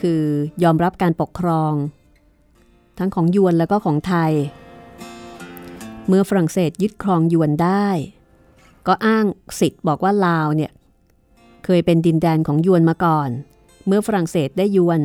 [0.08, 0.26] คือ
[0.64, 1.72] ยอมรับการปกครอง
[2.98, 4.32] ทั้งของยวนแล้วก็ของไทย
[6.08, 7.88] เมื่อฝรั่งเศสยึดครองยวนได้
[8.86, 9.24] ก็อ้าง
[9.60, 10.70] สิทธิ์บอกว่าลาวเนี่ย
[11.64, 13.28] เคยเป็นดินแดนของยวนมาก่อน
[13.86, 15.00] เมื่อฝรั่งเศสได้ยวน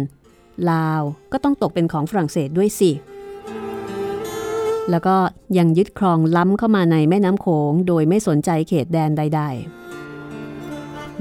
[0.71, 2.91] ลาวก็ต้องตกเป็นของฝรั่งเศสด้วยสิ
[4.89, 5.15] แล้วก็
[5.57, 10.08] ยังยึดครองล้ำเข้ามาในแม่น้ำโขงโดยไม่สนใจเขตแดนใด ๆ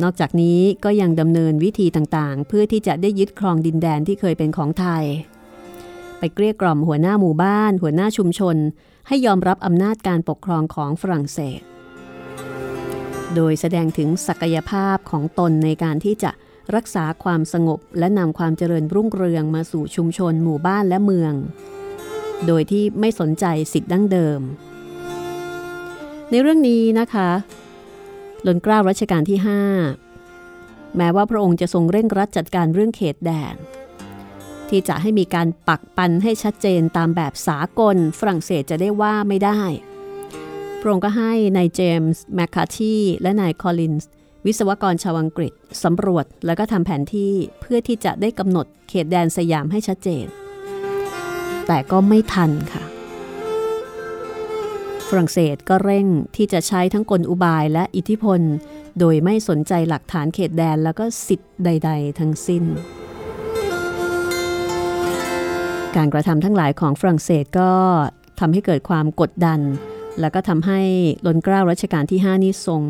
[0.02, 5.04] นอกจากนี้ก็ยังดำเนินวิธีต่างๆ เพื่อที่จะได้ยึดครองดินแดนที่เคยเป็นของไทย
[6.18, 8.56] ไปเกลี้ยกล่อมหัวหน้าหมู่บ้าน หัวหน้าชุมชน
[9.08, 11.60] ให้ยอมรับอำนาจการปกครองของฝรั่งเศส
[13.34, 16.30] โดยแสดงถึงศักยภาพของตนในการที่จะ
[16.74, 21.34] รักษาความสงบและนำความเจริญรุ่งเรืองมาสู่ชุมชนหมู่บ้านและเมือง
[22.46, 24.40] โดยที่ไม่สนใจสิทธิ์ดั้งเดิม
[26.30, 27.30] ในเรื่องนี้นะคะ
[28.46, 29.38] ลนเกล้ารัชกาลที่
[30.16, 33.56] 5 แม้ว่าพระองค์จะทรงเร่งรัดจัดการเรื่องเขตแดน
[34.68, 39.60] ที่จะให้มีการปักปันให้ชัดเจนตามแบบสากล ฝรั่งเศสจะได้ว่าไม่ได้
[40.80, 44.10] พระองค์ก็ให้นายเจมส์แมคคาทีและนายคอลลินส์
[44.46, 45.52] วิศวกรชาวอังกฤษ
[45.84, 50.26] สำรวจแล้วก็ทำแผนที่เพื่อที่จะได้กำหนดเขตแดนสยามให้ชัดเจน
[51.66, 52.84] แต่ก็ไม่ทันค่ะ
[55.08, 58.40] ฝรั่งเศสก็เร่งที่จะใช้ทั้งกลอุบายและอิทธิพล
[58.98, 62.64] โดยไม่สนใจหลักฐานเขตแดนแล้วก็สิทธิ์ใด ๆ ทั้งสิ้น
[65.96, 67.72] การกระทำทั้งหลายของฝรั่งเศสก็
[68.40, 69.60] ทำให้เกิดความกดดัน
[70.20, 70.80] แล้วก็ทำให้
[71.26, 72.82] ลนเกล้ารัชกาลที่ 5 นี้ทรง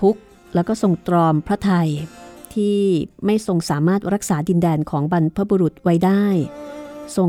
[0.00, 0.20] ทุกข์
[0.54, 1.88] แล้วก็ทรงตรอมพระไทย
[2.54, 2.78] ที่
[3.24, 6.24] ไม่ทรงสามารถรักษาดินแดนของบรรพบุรุษไว้ได้
[7.16, 7.28] ทรง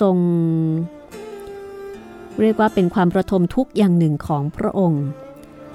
[0.00, 0.16] ทรง
[2.40, 5.04] เรียกว่าเป็นความประทมทุกอย่างหนึ่งของพระองค์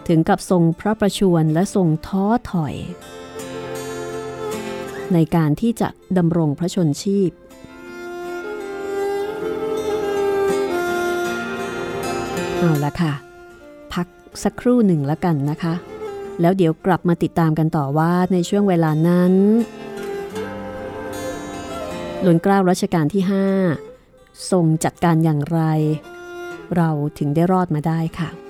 [0.08, 2.76] ถึงกับทรงพระประชวรและทรงท้อถอย
[5.14, 7.32] ในการที่จะดำรงพระชนชีพ
[12.60, 13.14] เอาละค่ะ
[13.94, 14.08] พัก
[14.44, 15.74] สักครู่หนึ่งแล้วกันนะคะ
[16.42, 19.34] แล้วเดี๋ยวกลับมาติดตามกันต่อว่าในช่วงเวลานั้น
[22.22, 23.24] หลนเกล้ารัชกาลที่
[23.88, 25.62] 5 ทรงจัดการอย่างไร
[26.78, 28.43] เราถึงได้รอดมาได้ค่ะ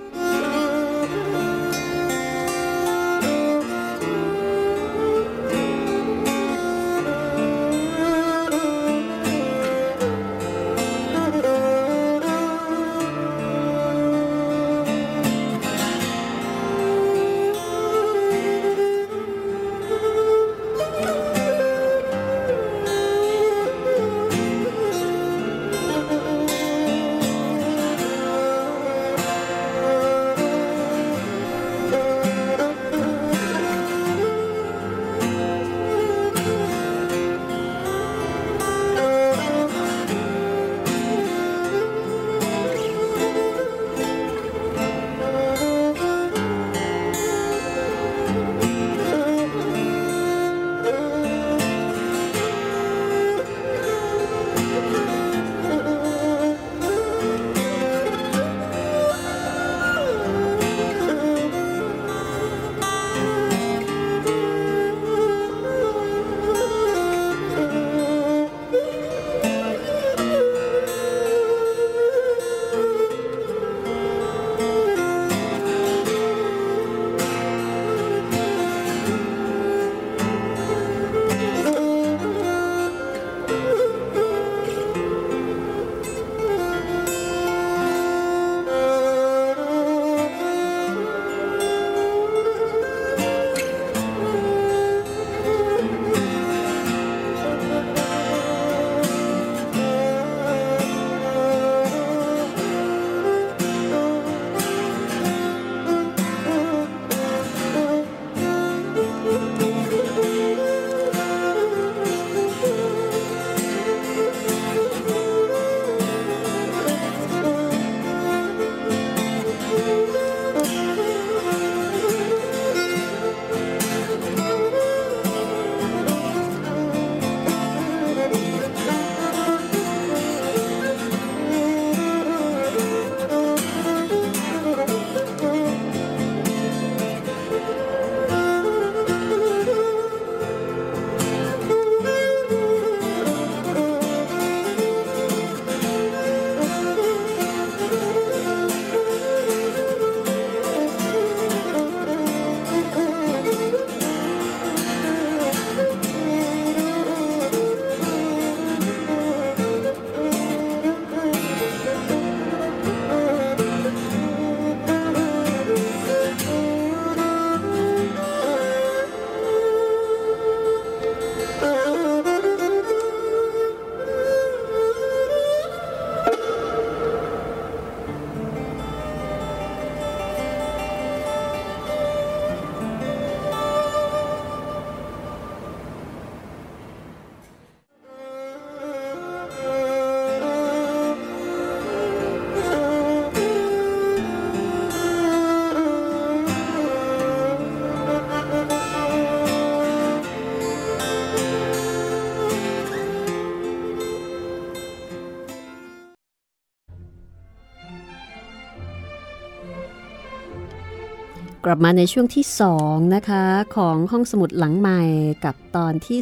[211.66, 212.46] กลับมาในช่วงที่
[212.80, 213.44] 2 นะคะ
[213.76, 215.02] ของห้องสมุดหลังใหม่
[215.46, 216.20] กับตอนที่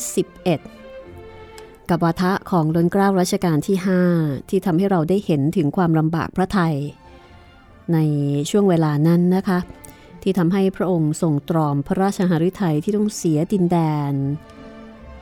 [0.93, 3.77] 11 กับวาทะของล้นเกล้ารัชกาลที่
[4.13, 6.75] 5 ที่ทำให้เราได้เห็นถึงความลำบากพระไทย
[7.93, 7.97] ใน
[8.49, 9.60] ช่วงเวลานั้นนะคะ
[10.23, 13.77] ที่ทำให้พระองค์ทรงตรอมพระราชหฤทัยที่ต้องเสียดินแด
[14.12, 14.13] น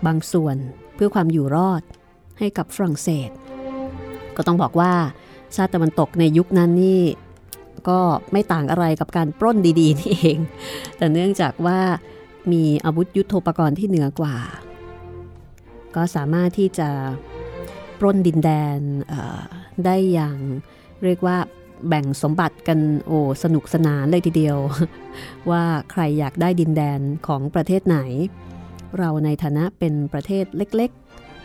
[0.05, 0.55] บางส่วน
[0.95, 1.81] เพื่อความอยู่รอด
[2.39, 3.29] ให้กับฝรั่งเศส
[4.35, 4.93] ก็ต้องบอกว่า
[5.55, 7.01] ชาติตะวันตกในยุคนั้นนี่
[7.89, 7.99] ก็
[8.31, 10.39] ไม่ต่างอะไรกับการปล้นดีๆนี่เอง
[10.97, 11.79] แต่เนื่องจากว่า
[12.51, 14.37] มีอาวุธยุโทโธปกรณ์ที่เหนือกว่า
[15.95, 16.89] ก็สามารถที่จะ
[17.99, 18.79] ปล้นดินแดน
[19.85, 20.37] ได้อย่าง
[21.03, 21.37] เรียกว่า
[21.87, 24.57] แบ่งสมบัติกันโอ้สนุกสนานเลยทีเดียว
[25.49, 27.97] ว่าใครอยากได้ดินแดนของประเทศไหน
[28.97, 30.91] เราในฐานะเป็นประเทศเล็ก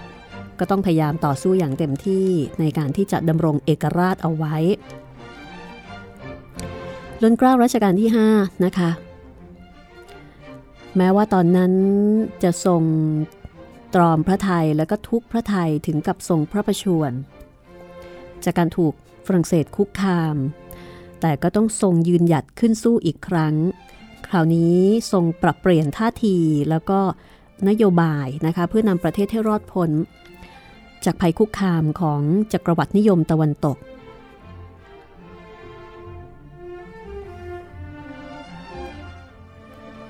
[0.00, 2.26] ๆ ก็ต้องพยายามต่อสู้อย่างเต็มที่
[2.60, 4.56] ในการที่จะดำรงเอกราชเอาไว้
[7.22, 8.90] ล้นเกล้ารัชกาลที่ 5 นะคะ
[10.96, 11.72] แม้ว่าตอนนั้น
[12.42, 12.82] จะทรง
[13.94, 17.12] ตรอมพระไทยแล้วก็ทุกพระไทยถึงกับทรงพระประชวร
[18.44, 18.94] จากการถูก
[19.26, 20.36] ฝรั่งเศสคุกคาม
[21.20, 23.54] แต่ก็ต้องทรงยืนหยัดขึ้นสู้อีกครั้ง
[24.26, 24.76] คราวนี้
[25.12, 26.36] ทรงปรับเปลี่ยนท่าที
[26.70, 27.00] แล้วก็
[27.68, 29.90] นโยบายนะคะเพื่อนำประเทศให้รอดพ้น
[31.04, 32.20] จากภัยคุกคามของ
[32.52, 33.76] จักรวรรดินิยมตะวันตก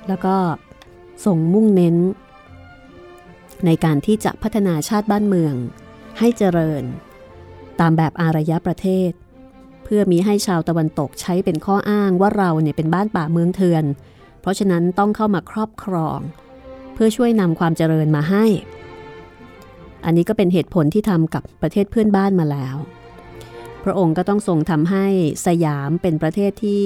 [0.09, 0.37] แล้วก็
[1.25, 1.97] ส่งมุ่งเน้น
[3.67, 5.55] ในการที่จะพัฒนาชาติบ้านเมือง
[6.19, 6.85] ให้เจริญ
[7.81, 9.11] ตามแบบอารยประเทศ
[9.85, 13.85] เพื่อมีให้ชาวตะวันตกใช้เป็นข้ออ้างว่าเราเนี่ยเป็นบ้านป่าเมืองเถื่อน
[14.41, 16.19] เพราะฉะนั้นต้องเข้ามาครอบครอง
[16.95, 18.45] เพื่อช่วยนำความเจริญมาให้
[20.05, 22.77] อันนี้ก็เป็นเหตุผลที่ทำกับประเทศเพื่อนบ้านมาแล้ว
[23.85, 25.07] พระองค์ก็ต้องทรงทำให้
[25.47, 26.85] สยามเป็นประเทศที่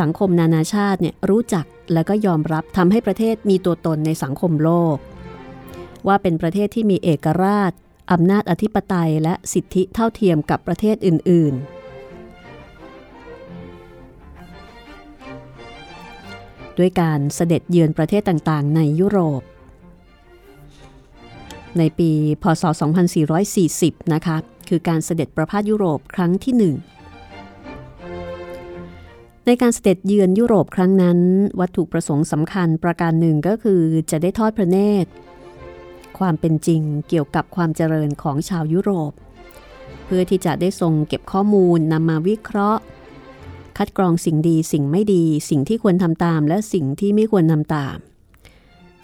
[0.00, 4.96] สังคมนานาชาติเนี่ยรู้จักและก็ยอมรับทำให้ประเทศมีตัวตนในสังคมโลก
[6.06, 7.72] ว่าเป็นประเทศที่มีเอกราช
[8.12, 11.78] อำนาจอธิปไตยและสิทธิเท่าเทียมกับประเทศอื่น ๆ
[16.78, 19.42] ด้วยการเสด็จเยือนประเทศต่าง ๆ ในยุโรป
[21.78, 22.10] ในปี
[22.42, 22.64] พศ
[23.38, 24.36] 2440 นะคะ
[24.68, 26.74] คือการเสด็จประพาสยุโรปครั้งที่หนึ่ง
[29.50, 31.18] ในการเสด็จเยือนยุโรปครั้งนั้น
[31.60, 35.10] วัตถุประสงค์สำคัญประการหนึ่งก็คือจะได้ทอดพระเนตร
[36.18, 39.12] ความเป็นจริงเกี่ยวกับความเจริญของชาวยุโรป
[40.04, 42.82] เพื่อที่จะได้ทรงเก็บข้อมูลนำมาวิเคราะห์
[43.78, 47.96] คัดกรองสิ่งดีสิ่งไม่ดี สิ่งที่ควรทำตามและสิ่งที่ไม่ควรทำตาม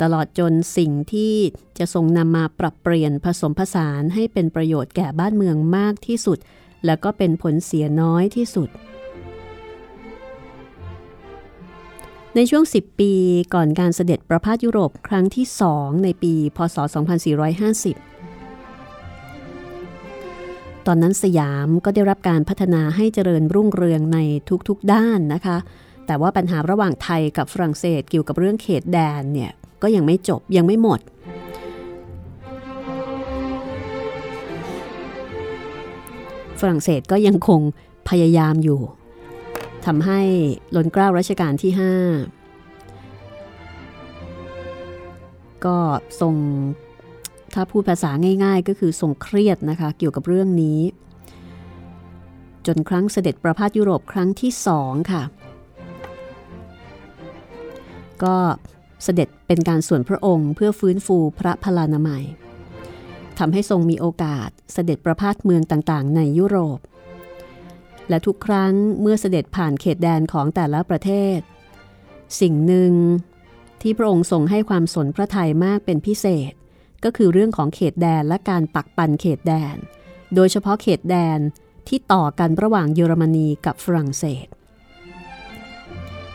[0.02, 1.34] ตลอดจนสิ่งที่
[1.78, 6.38] จะทรงนำมาปรับเปลี่ยนผสมผสานให้เป็นประโยชน์แก่บ้านเมืองมากที่สุด
[6.84, 8.70] และก็เป็นผลเสียน้อยที่สุด
[12.36, 13.12] ในช่วง 10 ปี
[13.54, 16.76] ก่อนการเสด็จประพาสยุโรปครั้งที่สองในปี พศ
[18.42, 24.18] 2450 ตอนนั้นสยามก็ได้รับการพัฒนาให้เจริญรุ่งเรืองใน
[24.68, 25.56] ทุกๆด้านนะคะ
[26.06, 31.00] แต่ว่าปัญหาระหว่างไทยกับฝรั่งเศสเกี่ยวกับเรื่องเขตแดนเนี่ย ก็ยังไม่จบยังไม่หมด
[36.60, 37.60] ฝรั่งเศสก็ยังคง
[38.08, 38.80] พยายามอยู่
[39.86, 40.20] ทำให้
[40.76, 41.82] ล้นเกล้ารัชกาลที่ 5
[45.66, 45.78] ก็
[46.20, 46.34] ทรง
[47.54, 48.10] ถ้าพูดภาษา
[48.44, 50.80] ง่าย ๆ ก็คือทรงเครียดนะคะ เกี่ยวกับเรื่องนี้
[52.66, 55.22] จนครั้งเสด็จประพาสยุโรปครั้งที่สองค่ะ
[58.24, 58.36] ก็
[59.04, 62.24] เสด็จเป็นการส่วนพระองค์เพื่อฟื้นฟูพระพลานามัย
[63.38, 66.78] ทำให้ทรงมีโอกาสเสด็จประพาสเมืองต่างๆ ในยุโรป
[68.08, 71.38] และทุกครั้งเมื่อเสด็จผ่านเขตแดนของแต่ละประเทศ
[72.40, 72.92] สิ่งหนึ่ง
[73.82, 76.52] ที่พระองค์ทรงให้ความสนพระทัยมากเป็นพิเศษ
[77.04, 79.76] ก็คือเรื่องของเขตแดนและการปักปันเขตแดน
[80.34, 81.38] โดยเฉพาะเขตแดน
[81.88, 84.46] ที่ต่อกันระหว่างเยอรมนีกับฝรั่งเศส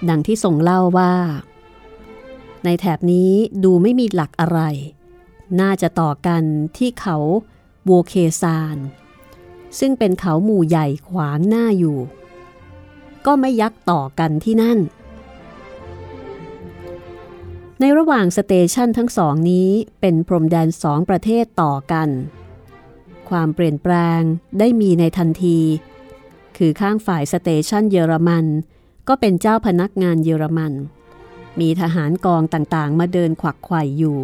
[0.10, 1.14] ดังที่ทรงเล่าว่า
[2.66, 3.32] ในแถบนี้
[3.64, 4.60] ดูไม่มีหลักอะไร
[5.62, 6.44] น่าจะต่อกัน
[6.78, 7.18] ที่เขา
[7.86, 8.78] โวเคซาน
[9.80, 11.98] ซึ่งเป็นเขาหมู่ใหญ่ขวางหน้าอยู่
[13.26, 14.80] ก็ไม่ยักต่อกันที่นั่น
[17.80, 19.70] ในระหว่าง station ทั้งสองนี้
[20.02, 22.10] เป็นพรมแดนสองประเทศต่อกัน
[23.30, 24.22] ความเปลี่ยนแปลง
[24.60, 25.60] ได้มีในทันที
[26.58, 28.46] คือข้างฝ่าย station เยอรมัน
[29.08, 30.74] ก็เป็นเจ้าพนักงานเยอรมัน
[31.60, 34.18] มีทหารกองต่างๆ มาเดินขวักไขว่อยู่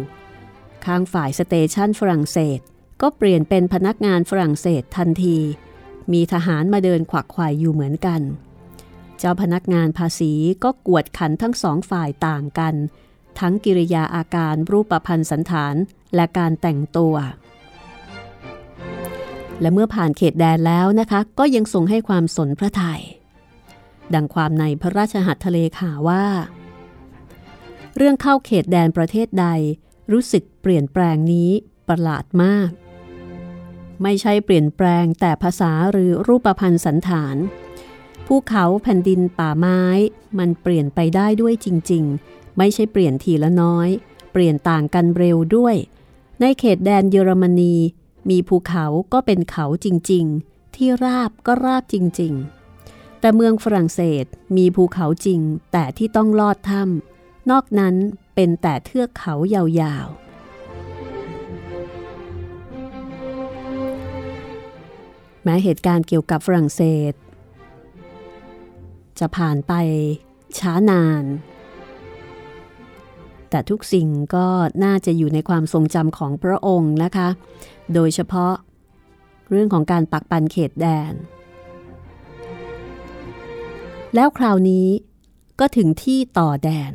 [0.84, 2.60] ข้างฝ่าย station ฝรั่งเศส
[3.02, 5.38] ก็เปลี่ยนเป็นพนักงานฝรั่งเศสทันที
[6.12, 8.20] มีทหารมาเดินขวักไขว่อยู่เหมือนกัน
[9.18, 10.32] เจ้าพนักงานภาษี
[10.64, 12.74] ก็กวดขันทั้งสองฝ่ายต่างกัน
[13.38, 15.74] ทั้งกิริยาอาการรูปพันธ์สันฐาน
[16.14, 17.14] และการแต่งตัว
[19.60, 23.02] และเมื่อผ่านเขตแดนแล้วนะคะ ก็ยังทรงให้ความสนพระทยัย
[24.14, 26.24] ดังความในพระราชหัตถเลขาว่า
[27.96, 29.46] เรื่องเข้าเขตแดนประเทศใด
[30.12, 31.50] รู้สึกเปลี่ยนแปลงนี้
[31.88, 32.70] ประหลาดมาก
[34.02, 37.36] ไม่ใช่เปลี่ยนแปลงแต่ภาษาหรือรูปพันธ์สันฐาน
[38.26, 39.82] ภูเขาแผ่นดินป่าไม้
[40.38, 43.88] มันเปลี่ยนไปได้ด้วยจริง ๆ ไม่ใช่เปลี่ยนทีละน้อย
[44.32, 45.76] เปลี่ยนต่างกันเร็วด้วย
[46.40, 47.74] ในเขตแดนเยอรมนี
[48.30, 52.32] มีภูเขาก็เป็นเขาจริง ๆ ที่ราบก็ราบจริง
[52.78, 54.24] ๆ แต่เมืองฝรั่งเศส
[54.56, 55.40] มีภูเขาจริง
[55.72, 57.94] แต่ที่ต้องลอดถ้ำนอกนั้น
[58.34, 60.25] เป็นแต่เทือกเขายาวๆ
[65.46, 67.12] แม้เหตุการณ์เกี่ยวกับฝรั่งเศส
[69.18, 69.72] จะผ่านไป
[70.58, 71.24] ช้านาน
[73.50, 74.46] แต่ทุกสิ่งก็
[74.84, 77.28] น่าจะอยู่ในความทรงจำของพระองค์นะคะ
[77.94, 78.54] โดยเฉพาะ
[79.50, 81.12] เรื่องของการปักปันเขตแดน
[84.14, 84.88] แล้วคราวนี้
[85.60, 86.92] ก็ถึงที่ต่อแดน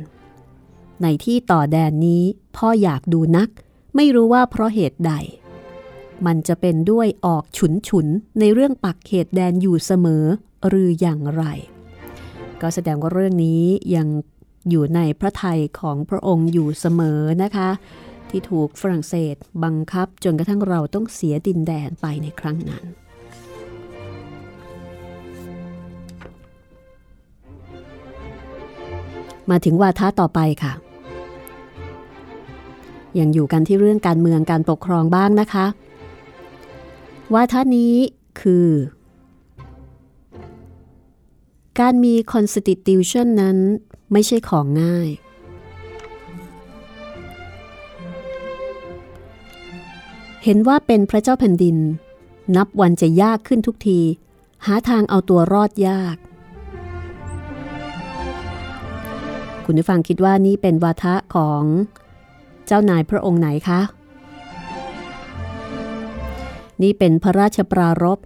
[1.02, 2.22] ในที่ต่อแดนนี้
[2.56, 3.48] พ่ออยากดูนัก
[3.96, 5.12] ไม่รู้ว่าเพราะเหตุใด
[6.26, 8.06] มันจะเป็นด้วยออกฉุนฉุน
[8.40, 10.24] ในเรื่องปักเขตแดนอยู่เสมอ
[10.68, 11.44] หรืออย่างไร
[12.60, 13.62] ก็แสดงว่าเรื่องนี้
[13.96, 14.08] ยัง
[14.70, 17.68] อยู่ในพระทัยของพระองค์อยู่เสมอนะคะ
[18.30, 22.84] ที่ถูกฝรั่งเศสบังคับจนกระทั่งเราต้องเสียดินแดนไปในครั้งนั้น
[29.50, 30.72] มาถึงวาทะต่อไปค่ะ
[33.18, 35.66] ยังอยู่กันที่เรื่องการเมืองการปกครองบ้างนะคะ
[37.34, 37.94] ว่าทะนี้
[38.40, 38.68] คือ
[41.80, 43.58] การมี constitution นั้น
[44.12, 45.08] ไม่ใช่ของง่าย
[50.44, 51.76] เห็นว่าเป็นพระเจ้าแผ่นดิน
[52.56, 54.00] นับวันจะยากขึ้นทุกที
[54.66, 56.16] หาทางเอาตัวรอดยาก
[59.64, 61.62] คุณผู้ฟังคิดว่านี่เป็นวาทะของ
[62.66, 63.80] เจ้านายพระองค์ไหนคะ
[66.82, 68.18] นี่เป็นพระราชปรารภ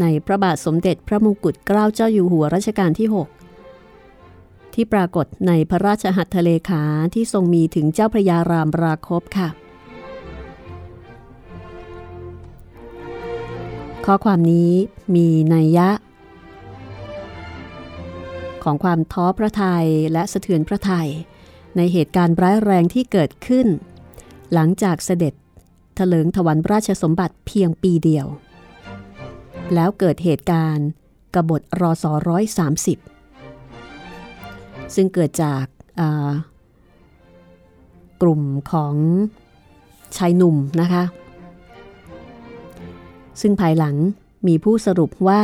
[0.00, 3.08] ในพระบาทสมเด็จพระมงกุฎเกล้าเจ้าอยู่หัวรัชกาลที่
[3.70, 6.82] 6 ที่ปรากฏในพระราชหัตถเลขา
[7.14, 9.48] ที่ทรงมีถึงเจ้าพระยารามราคบค่ะ
[14.06, 14.72] ข้อความนี้
[15.14, 15.90] มีนัยยะ
[18.64, 21.10] ของความท้อพระทัยและสะเทือนพระทัย
[21.76, 23.66] ในเหตุการณ์ร้ายแรงที่เกิดขึ้น
[24.52, 25.34] หลังจากเสด็จ
[25.98, 28.26] ถลิงถวันราชสมบัติเพียงปีเดียว
[29.74, 30.88] แล้วเกิดเหตุการณ์
[31.34, 32.98] กบฏรอสอร้อยสามสิบ
[34.94, 35.64] ซึ่งเกิดจาก
[38.22, 38.42] กลุ่ม
[38.72, 38.94] ของ
[40.16, 41.04] ชายหนุ่มนะคะ
[43.40, 43.96] ซึ่งภายหลัง
[44.46, 45.42] มีผู้สรุปว่า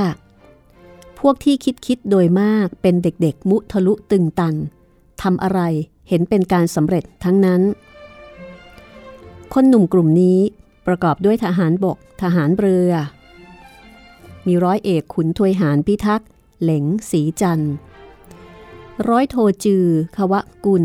[1.20, 4.56] พวกที่คิดคิดโดยมากเป็นเด็กๆ มุทะลุตึงตัง
[5.22, 5.60] ทำอะไร
[6.08, 7.60] เห็นเป็นการสำเร็จทั้งนั้น
[9.54, 10.38] คนหนุ่มกลุ่มนี้
[10.86, 12.90] ประกอบด้วยทหารบก ทหารเรือ
[14.46, 16.28] มีร้อยเอกขุนทวยหารพิทักษ์
[16.60, 17.64] เหลงสีจัน
[19.08, 19.86] ร้อยโทจือ
[20.16, 20.84] ขวะกุล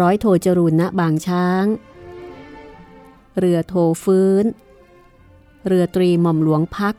[0.00, 1.64] ร้อยโทจรูนณบางช้าง
[3.38, 3.74] เรือโท
[4.04, 4.44] ฟื้น
[5.66, 6.94] เรือตรีหม่อมหลวงพัก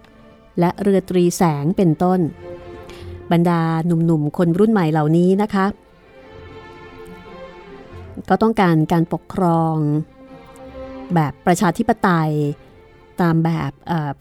[0.60, 2.20] และเรือตรีแสงเป็นต้น
[3.32, 5.66] บรรดาหนุ่มๆ คนรุ่นใหม่เหล่านี้นะคะ
[8.30, 9.78] ก็ต้องการการปกครอง
[11.16, 12.32] แบบประชาธิปไตย
[13.22, 13.72] ตามแบบ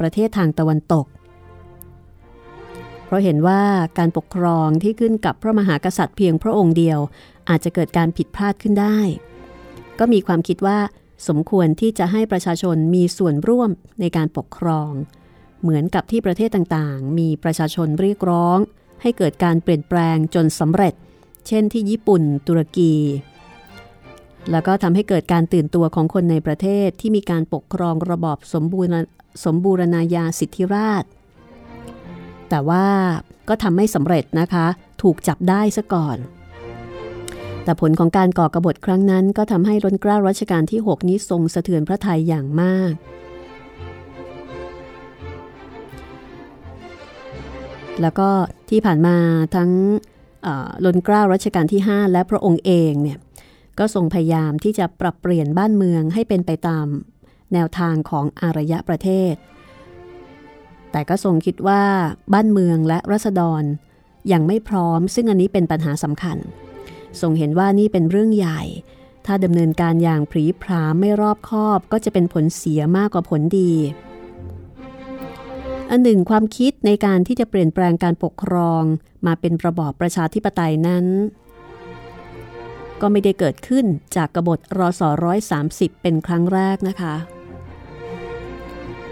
[0.01, 1.07] ประเทศทางตะวันตก
[3.05, 3.63] เพราะเห็นว่า
[3.99, 6.99] การปกครองที่ขึ้นกับพระมหากษัตริย์เพียงพระองค์เดียว
[7.49, 8.99] อาจจะเกิดการผิดพลาดขึ้นได้
[9.99, 10.79] ก็มีความคิดว่า
[11.29, 13.71] สมควรที่จะให้ประชาชนมีส่วนร่วม
[14.01, 14.91] ในการปกครอง
[15.63, 18.59] เหมือนกับที่ประเทศต่างๆ มีประชาชนเรียกร้อง
[19.03, 20.95] ให้เกิดการเปลี่ยนแปลงจนสำเร็จ
[21.47, 22.93] เช่นที่ญี่ปุ่น ตุรกี
[24.51, 28.97] แล้วก็ทำให้เกิดการตื่นตัวของคนในประเทศที่มีการปกครองระบอบสมบูรณ
[29.45, 31.05] สมบูรณาญาสิทธิราช
[32.51, 32.87] แต่ว่า
[33.49, 34.67] ก็ทำไม่สำเร็จนะคะ
[35.03, 36.19] ถูกจับได้ซะก่อน
[37.65, 42.93] แต่ผลของการก่อกรบฏครั้งนั้น ก็ทำให้ร้นกล้ารัชกาลที่ 6 นี้ทรงสะเทือนพระทัยอย่างมาก
[48.01, 48.29] แล้วก็
[48.71, 49.17] ที่ผ่านมา
[49.57, 49.71] ทั้ง
[50.85, 53.19] ลนกล้ารัชกาลที่ 5 และพระองค์เองเนี่ย
[53.81, 56.87] ก็ทรงพยายามที่จะปรับเปลี่ยนบ้านเมืองให้เป็นไปตาม
[57.53, 59.35] แนวทางของอารยะประเทศ
[60.93, 61.83] แต่ก็ทรงคิดว่า
[62.33, 63.63] บ้านเมืองและรัษฎร
[64.33, 66.39] ยังไม่พร้อม ซึ่งอันนี้เป็นปัญหาสำคัญ
[67.21, 68.63] ทรงเห็นว่านี่เป็นเรื่องใหญ่
[69.27, 73.73] ถ้าดำเนินการอย่างผีพรามไม่รอบคอบก็จะเป็นผลเสียมากกว่าผลดี
[75.91, 78.83] อันหนึ่งความคิดในการที่จะเปลี่ยนแปลงการปกครอง
[79.27, 81.07] มาเป็นระบอบประชาธิปไตยนั้น
[83.01, 83.87] ก็ไม่ได้เกิดขึ้น
[84.17, 85.61] จากกบฏรศร้อยสา
[86.03, 87.15] เป็นครั้งแรกนะคะ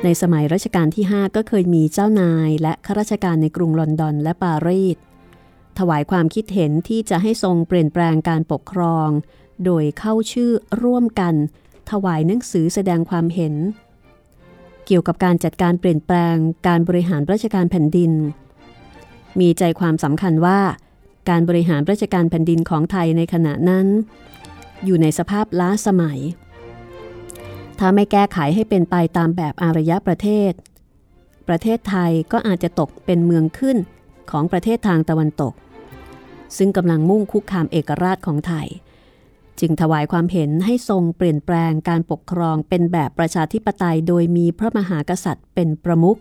[0.05, 4.97] ในสมัยรัชกาลที่ 5 ก็เคยมีเจ้านายและข้าราชการในกรุงลอนดอนและปารีส
[5.79, 9.09] ถวายความคิดเห็นที่จะให้ทรงเปลี่ยนแปลงการปกครอง
[9.65, 10.51] โดยเข้าชื่อ
[10.83, 11.35] ร่วมกัน
[11.91, 13.55] ถวายหนังสือแสดงความเห็น
[14.87, 16.37] เกี่ยวกับการจัดการเปลี่ยนแปลง
[16.67, 18.13] การบริหารราชการแผ่นดิน
[19.41, 20.61] มีใจความสำคัญว่า
[21.29, 23.87] การบริหารราชการแผ่นดินของไทยในขณะนั้น
[24.85, 26.19] อยู่ในสภาพล้าสมัย
[27.79, 30.53] ถ้าไม่แก้ไขให้เป็นไปตามแบบอารยประเทศ
[31.49, 33.77] ประเทศไทยก็อาจจะตกเป็นเมืองขึ้น
[34.31, 35.53] ของประเทศทางตะวันตก
[36.57, 38.69] ซึ่งกำลังมุ่งคุกคามเอกราชของไทย
[39.61, 46.19] จึงถวายความเห็นให้ทรงเปลี่ยนแปลงการปกครองเป็นแบบประชาธิปไตยโดยมีพระมหากษัตริย์เป็นประมุข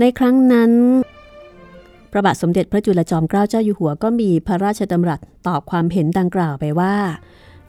[0.00, 0.72] ในครั้งนั้น
[2.12, 6.96] พระบาทสมเด็จพระจุลจอมเกล้าเจ้าอยู่หัวก็มีพระราชดำรัสตอบความเห็นดังกล่าวไปว่า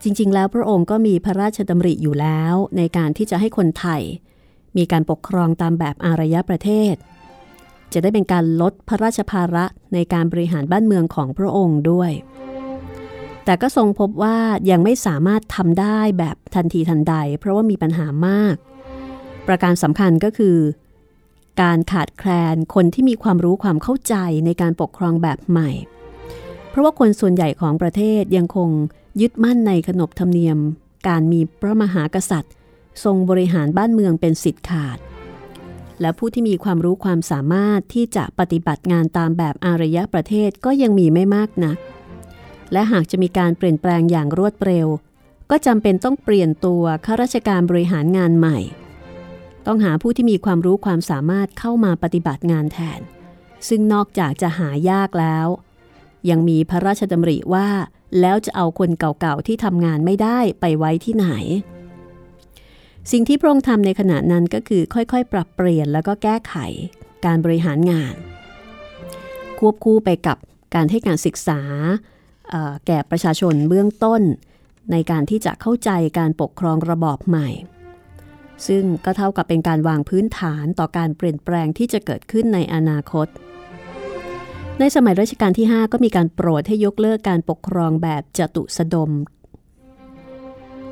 [0.02, 4.02] จริง ๆ แล้วพระองค์ก็มีพระราชดำริอยู่แล้ว ในการที่จะให้คนไทย
[4.76, 6.94] มีการปกครองตามแบบอารยประเทศ
[7.92, 9.64] จะได้เป็นการลดพระราชภาระ
[9.94, 12.10] ในการบริหารบ้านเมืองของพระองค์ด้วย
[13.44, 14.38] แต่ก็ทรงพบว่า
[14.70, 18.54] ยังไม่สามารถทำได้แบบทันทีทันใด เพราะว่ามีปัญหามาก
[19.48, 20.56] ประการสำคัญก็คือ
[21.60, 25.70] การขาดแคลนคนที่มีความรู้ความเข้าใจในการปกครองแบบใหม่
[26.70, 28.70] เพราะว่าคนส่วนใหญ่ของประเทศยังคง
[29.20, 30.58] ยึดมั่นในขนบธรรมเนียม
[31.08, 32.54] การมีพระมหากษัตริย์
[33.04, 34.98] ทรงบริหารบ้านเมืองเป็นสิทธิ์ขาด
[36.00, 41.76] และผู้ที่มีความรู้ความสามารถที่จะปฏิบัติงานตามแบบอารยประเทศก็ยังมีไม่มากนัก
[42.72, 44.86] และหากจะมีการเปลี่ยนแปลงอย่างรวดเร็ว
[45.50, 48.58] ก็จำเป็นต้องเปลี่ยนตัวข้าราชการบริหารงานใหม่
[49.66, 53.00] ต้องหาผู้ที่มีความรู้ความสามารถเข้ามาปฏิบัติงานแทน
[53.68, 55.46] ซึ่งนอกจากจะหายากแล้ว
[56.30, 57.68] ยังมีพระราชดำริว่า
[58.20, 61.28] แล้วจะเอาคนเก่าๆที่ทำงานไม่ได้ไปไว้ที่ไหน
[63.10, 66.54] สิ่งที่พระองค์ทำในขณะนั้นก็คือค่อยๆ ปรับเปลี่ยนแล้วก็แก้ไข
[67.24, 68.14] การบริหารงาน
[69.58, 70.36] ควบคู่ไปกับ
[70.74, 71.60] การให้การศึกษา
[72.86, 74.22] แก่ประชาชนเบื้องต้น
[74.92, 77.48] ในการที่จะเข้าใจการปกครองระบอบใหม่
[78.66, 83.26] ซึ่งก็เท่ากับเป็นการวางพื้นฐานต่อการเปลี่ยนแปลงที่จะเกิดขึ้นในอนาคต
[84.80, 89.10] ในสมัยรัชกาลที่ 5 ก็มีการโปรดให้ยกเลิกการปกครองแบบจตุสดม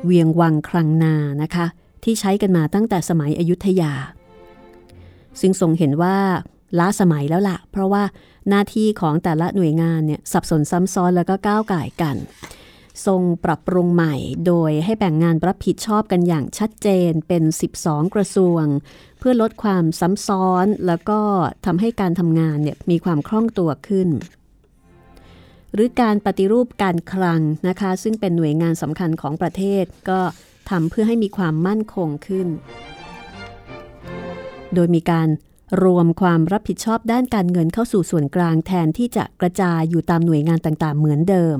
[0.05, 1.65] เวียงวังครังนานะคะ
[2.03, 3.93] ที่ใช้กันมาตั้งแต่สมัยอยุธยา
[5.39, 6.17] ซึ่งทรงเห็นว่า
[6.79, 8.03] ล้าสมัยแล้วละ่ะ เพราะว่า
[8.49, 12.15] หน้าที่ของแต่ละหน่วยงานเนี่ยสับสนซ้ำซ้อนแล้วก็ก้าวไก่กัน
[13.05, 14.15] ทรงปรับปรุงใหม่
[14.47, 17.43] โดยให้แบ่งงานรับผิดชอบกันอย่างชัดเจนเป็น
[17.77, 18.63] 12 กระทรวง
[19.19, 21.19] เพื่อลดความซ้ำซ้อนแล้วก็
[21.65, 24.09] ทำให้การทำงานเนี่ยมีความคล่องตัวขึ้น
[25.73, 30.19] หรือการปฏิรูปการคลังนะคะ ซึ่งเป็นหน่วยงานสำคัญของประเทศก็
[30.69, 32.47] ทำเพื่อให้มีความมั่นคงขึ้น
[34.73, 35.27] โดยมีการ
[35.83, 41.57] รวมความรับผิดชอบด้านการเงินเข้าสู่ส่วนกลางแทนที่จะกระจายอยู่ตามหน่วยงานต่างๆ เหมือนเดิม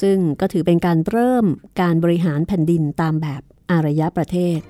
[0.00, 1.46] ซึ่งก็ถือเป็นการเริ่ม
[1.80, 4.60] การบริหารแผ่นดินตามแบบอารยประเทศ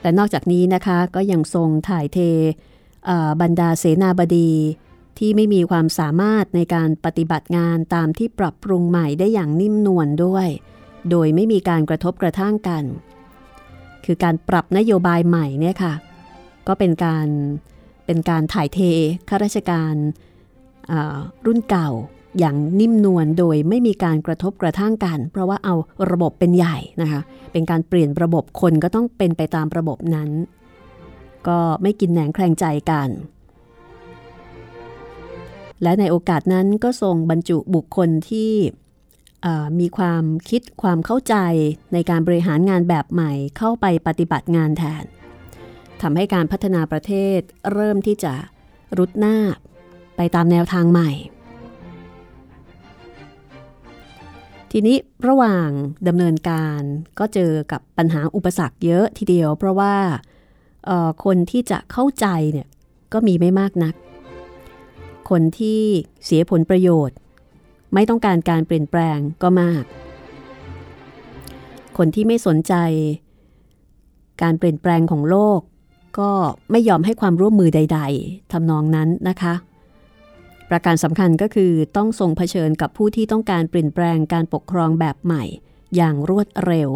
[0.00, 2.18] แต่นอกจากนี้นะคะก็ยังทรงถ่ายเท
[3.40, 4.50] บรรดาเสนาบดี
[5.18, 10.48] ที่ไม่มีความสามารถในการปฏิบัติงานตามที่ปรับปรุงใหม่ได้อย่างนิ่มนวลด้วย
[11.10, 12.84] โดยไม่มีการกระทบกระทั่งกัน
[14.04, 15.94] คือการปรับนโยบายใหม่เนี่ยค่ะ
[16.68, 17.26] ก็เป็นการ
[18.06, 18.78] เป็นการถ่ายเท
[19.28, 19.94] ข้าราชการ
[21.46, 21.90] รุ่นเก่า
[22.38, 25.74] อย่างนิ่มนวลโดยไม่มีการกระทบกระทั่งกัน เพราะว่าเอา
[26.10, 27.20] ระบบเป็นใหญ่นะคะ
[27.52, 30.30] เป็นการเปลี่ยนระบบคนก็ต้องเป็นไปตามระบบนั้น
[31.48, 33.08] ก็ไม่กินแหนงแคลงใจกัน
[35.82, 38.50] และในโอกาสนั้นก็ทรงบรรจุบุคคลที่
[39.80, 41.36] มีความคิดความเข้าใจ
[41.92, 45.04] ในการบริหารงานแบบใหม่เข้าไปปฏิบัติงานแทน
[46.02, 47.40] ทำให้การพัฒนาประเทศ
[47.72, 48.34] เริ่มที่จะ
[48.98, 49.36] รุดหน้า
[50.16, 51.10] ไปตามแนวทางใหม่
[54.70, 54.96] ทีนี้
[55.28, 55.68] ระหว่าง
[56.08, 56.80] ดำเนินการ
[57.18, 59.96] ก็เจอกับปัญหาอุปสรรคเยอะทีเดียว เพราะว่า
[61.24, 62.68] คนที่จะเข้าใจเนี่ย
[63.12, 63.94] ก็มีไม่มากนัก
[65.30, 65.82] คนที่
[66.24, 67.16] เสียผลประโยชน์
[67.94, 69.82] ไม่ต้องการการเปลี่ยนแปลงก็มาก
[71.96, 72.74] คนที่ไม่สนใจ
[74.42, 75.60] การเปลี่ยนแปลงของโลก
[76.18, 76.30] ก็
[76.70, 79.54] ไม่ยอมให้ความร่วมมือใด ๆทำนองนั้นนะคะ
[80.70, 85.44] ประการสำคัญก็คือต้องทรงเผชิญกับผู้ที่ต้องการเปลี่ยนแปลงการปกครองแบบใหม่
[85.96, 86.88] อย่างรวดเร็ว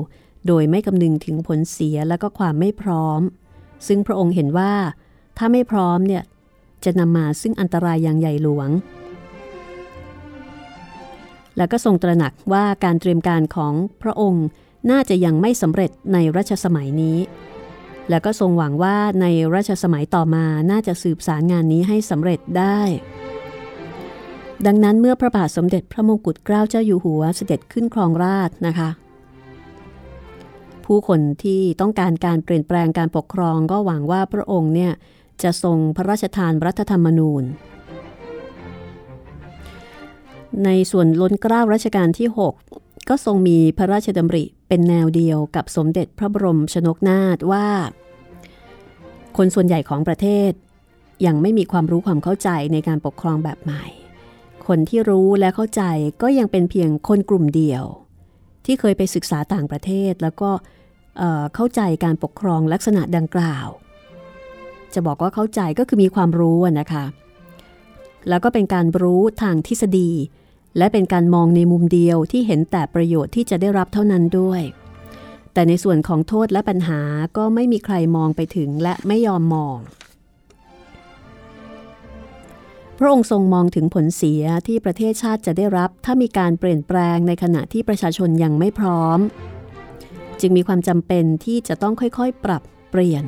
[0.47, 3.21] โดยไม่คำนึงถึงผลเสียและก็ความไม่พร้อม
[3.87, 4.73] ซึ่งพระองค์เห็นว่า
[5.39, 6.23] ถ้าไม่พร้อมเนี่ย
[6.85, 8.69] จะนำมาซึ่งอันตรายอย่างใหญ่หลวง
[11.59, 14.47] แล้วก็ทรงตระหนักว่าการเตรียมการของพระองค์
[14.91, 17.19] น่าจะยังไม่สำเร็จในรัชสมัยนี้
[18.11, 22.81] แล้วก็ทรงหวังว่าในรัชสมัยต่อมาน่าจะสืบสารงานนี้ให้สำเร็จได้
[24.67, 28.91] ดังนั้นเมื่อพระบาทสมเด็จพระมงกุฎเกล้าเจ้าอยู่หัวเสด็จขึ้นครองราชนะคะ
[30.85, 34.93] ผู้คนที่ต้องการการเปลี่ยนแปลงการปกครองก็หวังว่าพระองค์เนี่ย
[35.43, 37.43] จะทรงพระราชทานรัฐธรรมนูญ
[40.65, 42.29] ในส่วนล้นเกล้ารัชกาลที่
[42.69, 47.67] 6 ก็ทรงมีพระราชดำริเป็นแนวเดียวกับสมเด็จพระบรมชนกนาถว่า
[49.37, 50.53] คนส่วนใหญ่ของประเทศ
[51.27, 53.85] ยังไม่มีความรู้ความเข้าใจในการปกครองแบบใหม่
[54.67, 55.83] คนที่รู้และเข้าใจ
[56.23, 57.85] ก็ยังเป็นเพียงคนกลุ่มเดียว
[58.65, 60.51] ที่เคยไปศึกษาต่างประเทศแล้วก็
[61.55, 63.69] เข้าใจการปกครองลักษณะดังกล่าว
[64.95, 67.05] จะบอกว่าเข้าใจก็คือมีความรู้นะคะ
[68.29, 70.11] แล้วก็เป็นการรู้ทางทฤษฎี
[70.79, 74.63] และเป็นการมองในมุมเดียวที่เห็นแต่ประโยชน์ที่จะได้รับเท่านั้นด้วย
[75.53, 77.01] แต่ในส่วนของโทษและปัญหา
[77.37, 79.79] ก็ไม่มีใครมองไปถึงและไม่ยอมมอง
[82.99, 89.19] พระองค์ทรงมองถึงผลเสียที่ประเทศชาติจะได้รับ ถ้ามีการเปลี่ยนแปลงในขณะที่ประชาชนยังไม่พร้อม
[90.41, 93.25] จึงมีความจำเป็นที่จะต้องค่อยๆ ปรับเปลี่ยน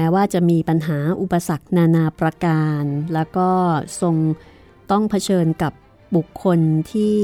[0.00, 2.82] แม้ว่าจะมีปัญหาอุปสรรคนานาประการ
[3.14, 3.50] แล้วก็
[4.00, 4.16] ทรง
[4.90, 5.72] ต้องเผชิญกับ
[6.16, 6.58] บุคคล
[6.92, 7.16] ที่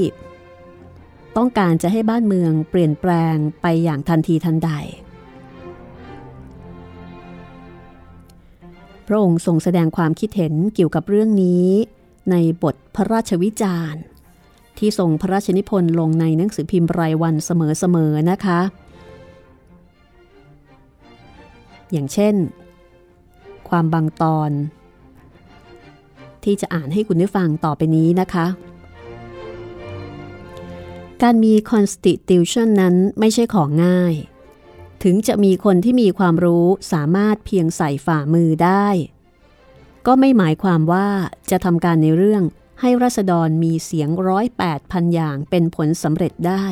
[1.37, 4.71] ต้องการจะให้บ้านเมืองเปลี่ยนแปลงไปอย่างทันทีทันใด
[9.07, 11.67] พระองค์ทรงแสดงความคิดเห็นเกี่ยวกับเรื่องนี้
[12.31, 14.03] ในบทพระราชวิจารณ์
[14.79, 18.61] ที่ทรงพระราชนิพนธ์ลงในหนังสือพิมพ์รายวันเสมอๆนะคะ
[21.93, 22.35] อย่างเช่น
[23.69, 24.51] ความบางตอน
[26.45, 28.47] ที่จะอ่านให้คุณได้ฟังต่อไปนี้นะคะ
[31.23, 34.15] การมี constitution นั้นไม่ใช่ของง่าย
[35.03, 38.87] ถึงจะมีคนที่มีความรู้สามารถเพียงใส่ฝ่ามือได้
[40.07, 41.09] ก็ไม่หมายความว่า
[41.51, 42.43] จะทำการในเรื่อง
[42.81, 46.67] ให้รัษฎรมีเสียงร้อยแปดพันอย่างเป็นผลสำเร็จได้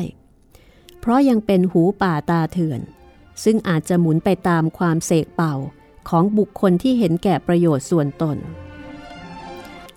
[0.99, 2.81] เพราะยังเป็นหูป่าตาเถื่อน
[3.43, 5.55] ซึ่งอาจจะหมุนไปตามความเสกเป่า
[6.09, 8.37] ของบุคคลที่เห็นแก่ประโยชน์ส่วนตน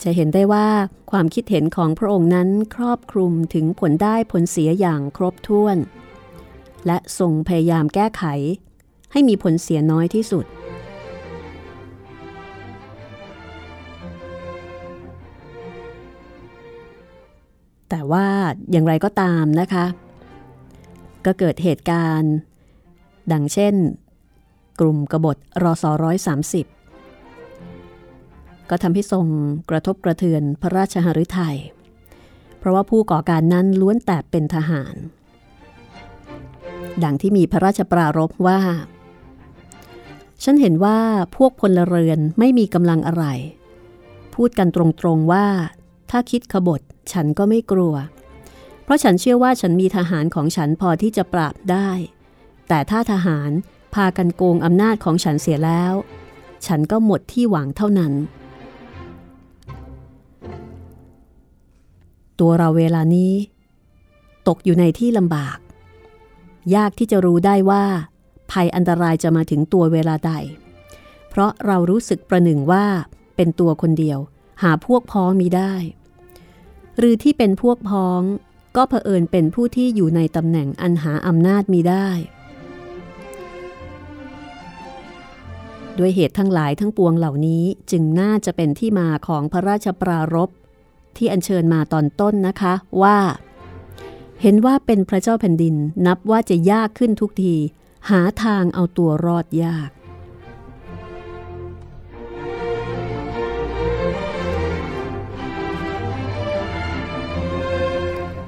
[0.03, 0.69] จะเห็นได้ว่า
[1.11, 5.77] ความคิดเห็นของพระองค์นั้นครอบคลุมถึงผลได้ผลเสียอย่างครบถ้วน
[6.87, 8.25] และทรงพยายามแก้ไข
[9.13, 10.47] ให้มีผลเสียน้อยที่สุด
[17.91, 18.27] แต่ว่า
[18.71, 19.87] อย่างไรก็ตามนะคะ
[21.27, 22.35] ก็เกิดเหตุการณ์
[23.33, 23.75] ดังเช่น
[24.81, 26.67] กลุ่มกบฏรอสร้อยสามสิบ
[28.71, 29.27] ก็ทำให้ทรง
[29.71, 31.59] กระทบกระเทือนพระราชหฤทยัย
[32.59, 34.95] เพราะว่าผู้ก่อการนั้นล้วนแต่เป็นทหาร
[37.05, 38.61] ดังที่มีพระราชปรารภว่า
[40.45, 40.99] ฉันเห็นว่า
[41.37, 43.25] พวกพลเรือนไม่มีกำลังอะไร
[44.35, 45.47] พูดกันตรงๆว่า
[46.11, 46.81] ถ้าคิดขบฏ
[47.13, 47.95] ฉันก็ไม่กลัว
[48.85, 51.91] เพราะฉันเชื่อว่าฉันมีทหารของฉันพอที่จะปราบได้
[52.69, 53.51] แต่ถ้าทหาร
[53.97, 55.93] พากันโกงอำนาจของฉันเสียแล้ว
[56.67, 58.13] ฉันก็หมดที่หวังเท่านั้น
[62.41, 63.33] ตัวเราเวลานี้
[64.49, 65.59] ตกอยู่ในที่ลำบาก
[66.75, 67.85] ยากที่จะรู้ได้ว่า
[68.51, 70.33] ภัยอันตรายจะมาถึงตัวเวลาใด
[71.29, 72.85] เพราะเรารู้สึกประหนึ่งว่า
[73.37, 74.19] เป็นตัวคนเดียว
[74.63, 75.75] หาพวกพ้องมีได้
[76.99, 78.23] หรือที่เป็นพวกพ้อง
[78.77, 82.09] ก็เผอิญเป็นผู้ที่อยู่ในตำแหน่งอันหาอำนาจมีได้
[85.99, 90.51] ด้วยเหตุทั้งหลายทั้งปวงเหล่านี้จึงน่าจะเป็นที่มาของพระราชปรารภ
[91.17, 93.19] ที่อัญเชิญมาตอนต้นนะคะว่า
[94.43, 95.75] เห็นว่าเป็นพระเจ้าแผ่นดิน
[96.07, 97.55] นับว่าจะยากขึ้นทุกที
[98.11, 99.91] หาทางเอาตัวรอดยาก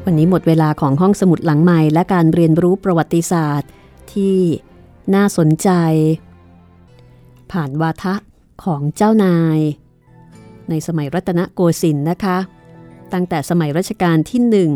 [0.05, 3.70] วันนี้หมดเวลาของห้องสมุดหลังใหม่และการเรียนรู้ประวัติศาสตร์
[4.12, 4.38] ที่
[5.14, 5.70] น่าสนใจ
[7.53, 8.14] ผ่านวาทะ
[8.64, 9.59] ของเจ้านาย
[10.68, 12.38] ในสมัยรัตนโกสินทร์นะคะ
[13.12, 14.72] ตั้งแต่สมัยรัชกาลที่หนึ่ง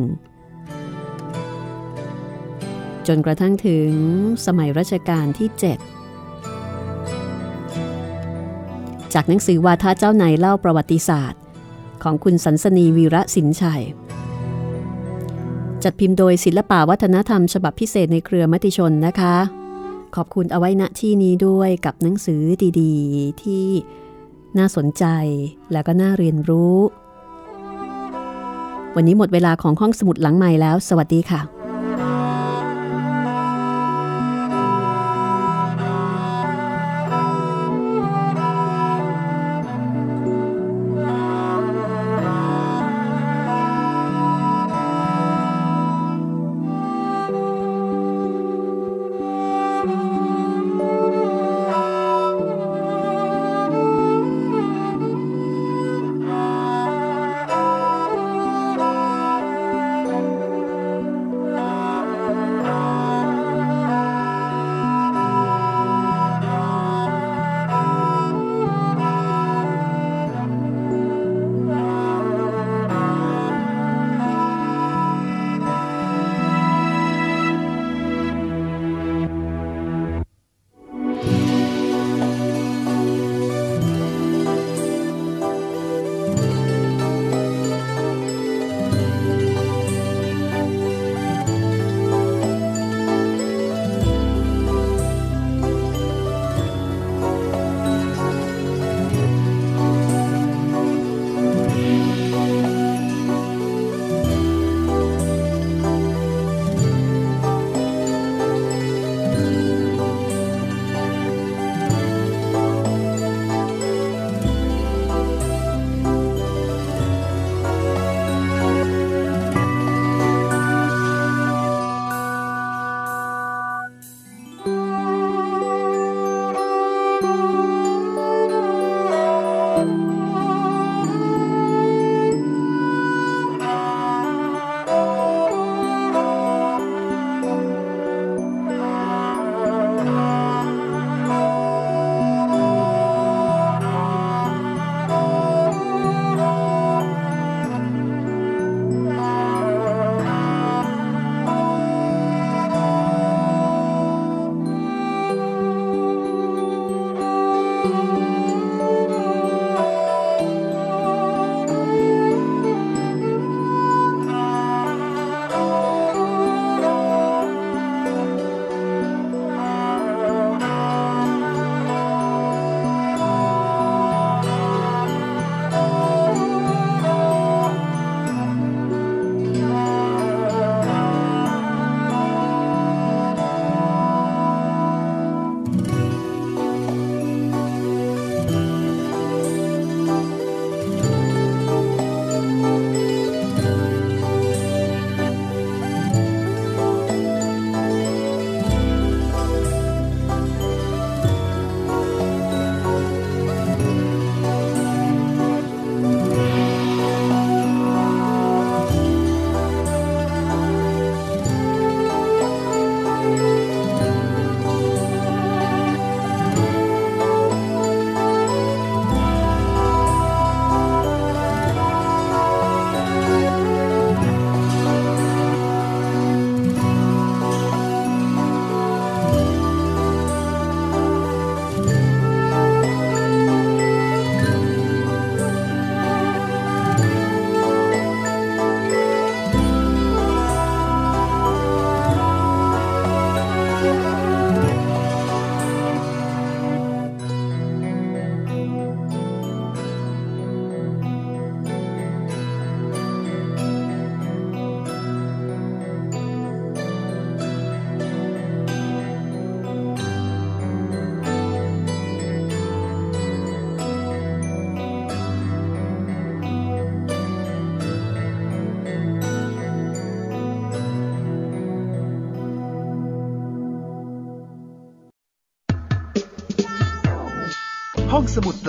[3.07, 3.91] จนกระทั่งถึง
[4.47, 5.63] สมัยรัชกาลที่ 7
[9.15, 11.41] จากหนังสือวาทะเจ้านายเล่าประวัติศาสตร์
[12.03, 13.85] ของคุณสันสนีวีระสินชัย
[15.83, 19.62] จัดพิมพ์โดยศิลปะวัฒนธรรมฉบับพิเศษในเครือมติชนนะคะ
[20.17, 22.43] ขอบคุณเอาไว้ณที่นี้ด้วยกับหนังสือ
[22.81, 23.67] ดีๆ ที่
[24.59, 25.05] น่าสนใจ
[25.73, 26.77] และก็น่าเรียนรู้
[28.97, 31.62] วันนี้หมดเวลาของห้องสมุดหลังใหม่แล้ว สวัสดีค่ะ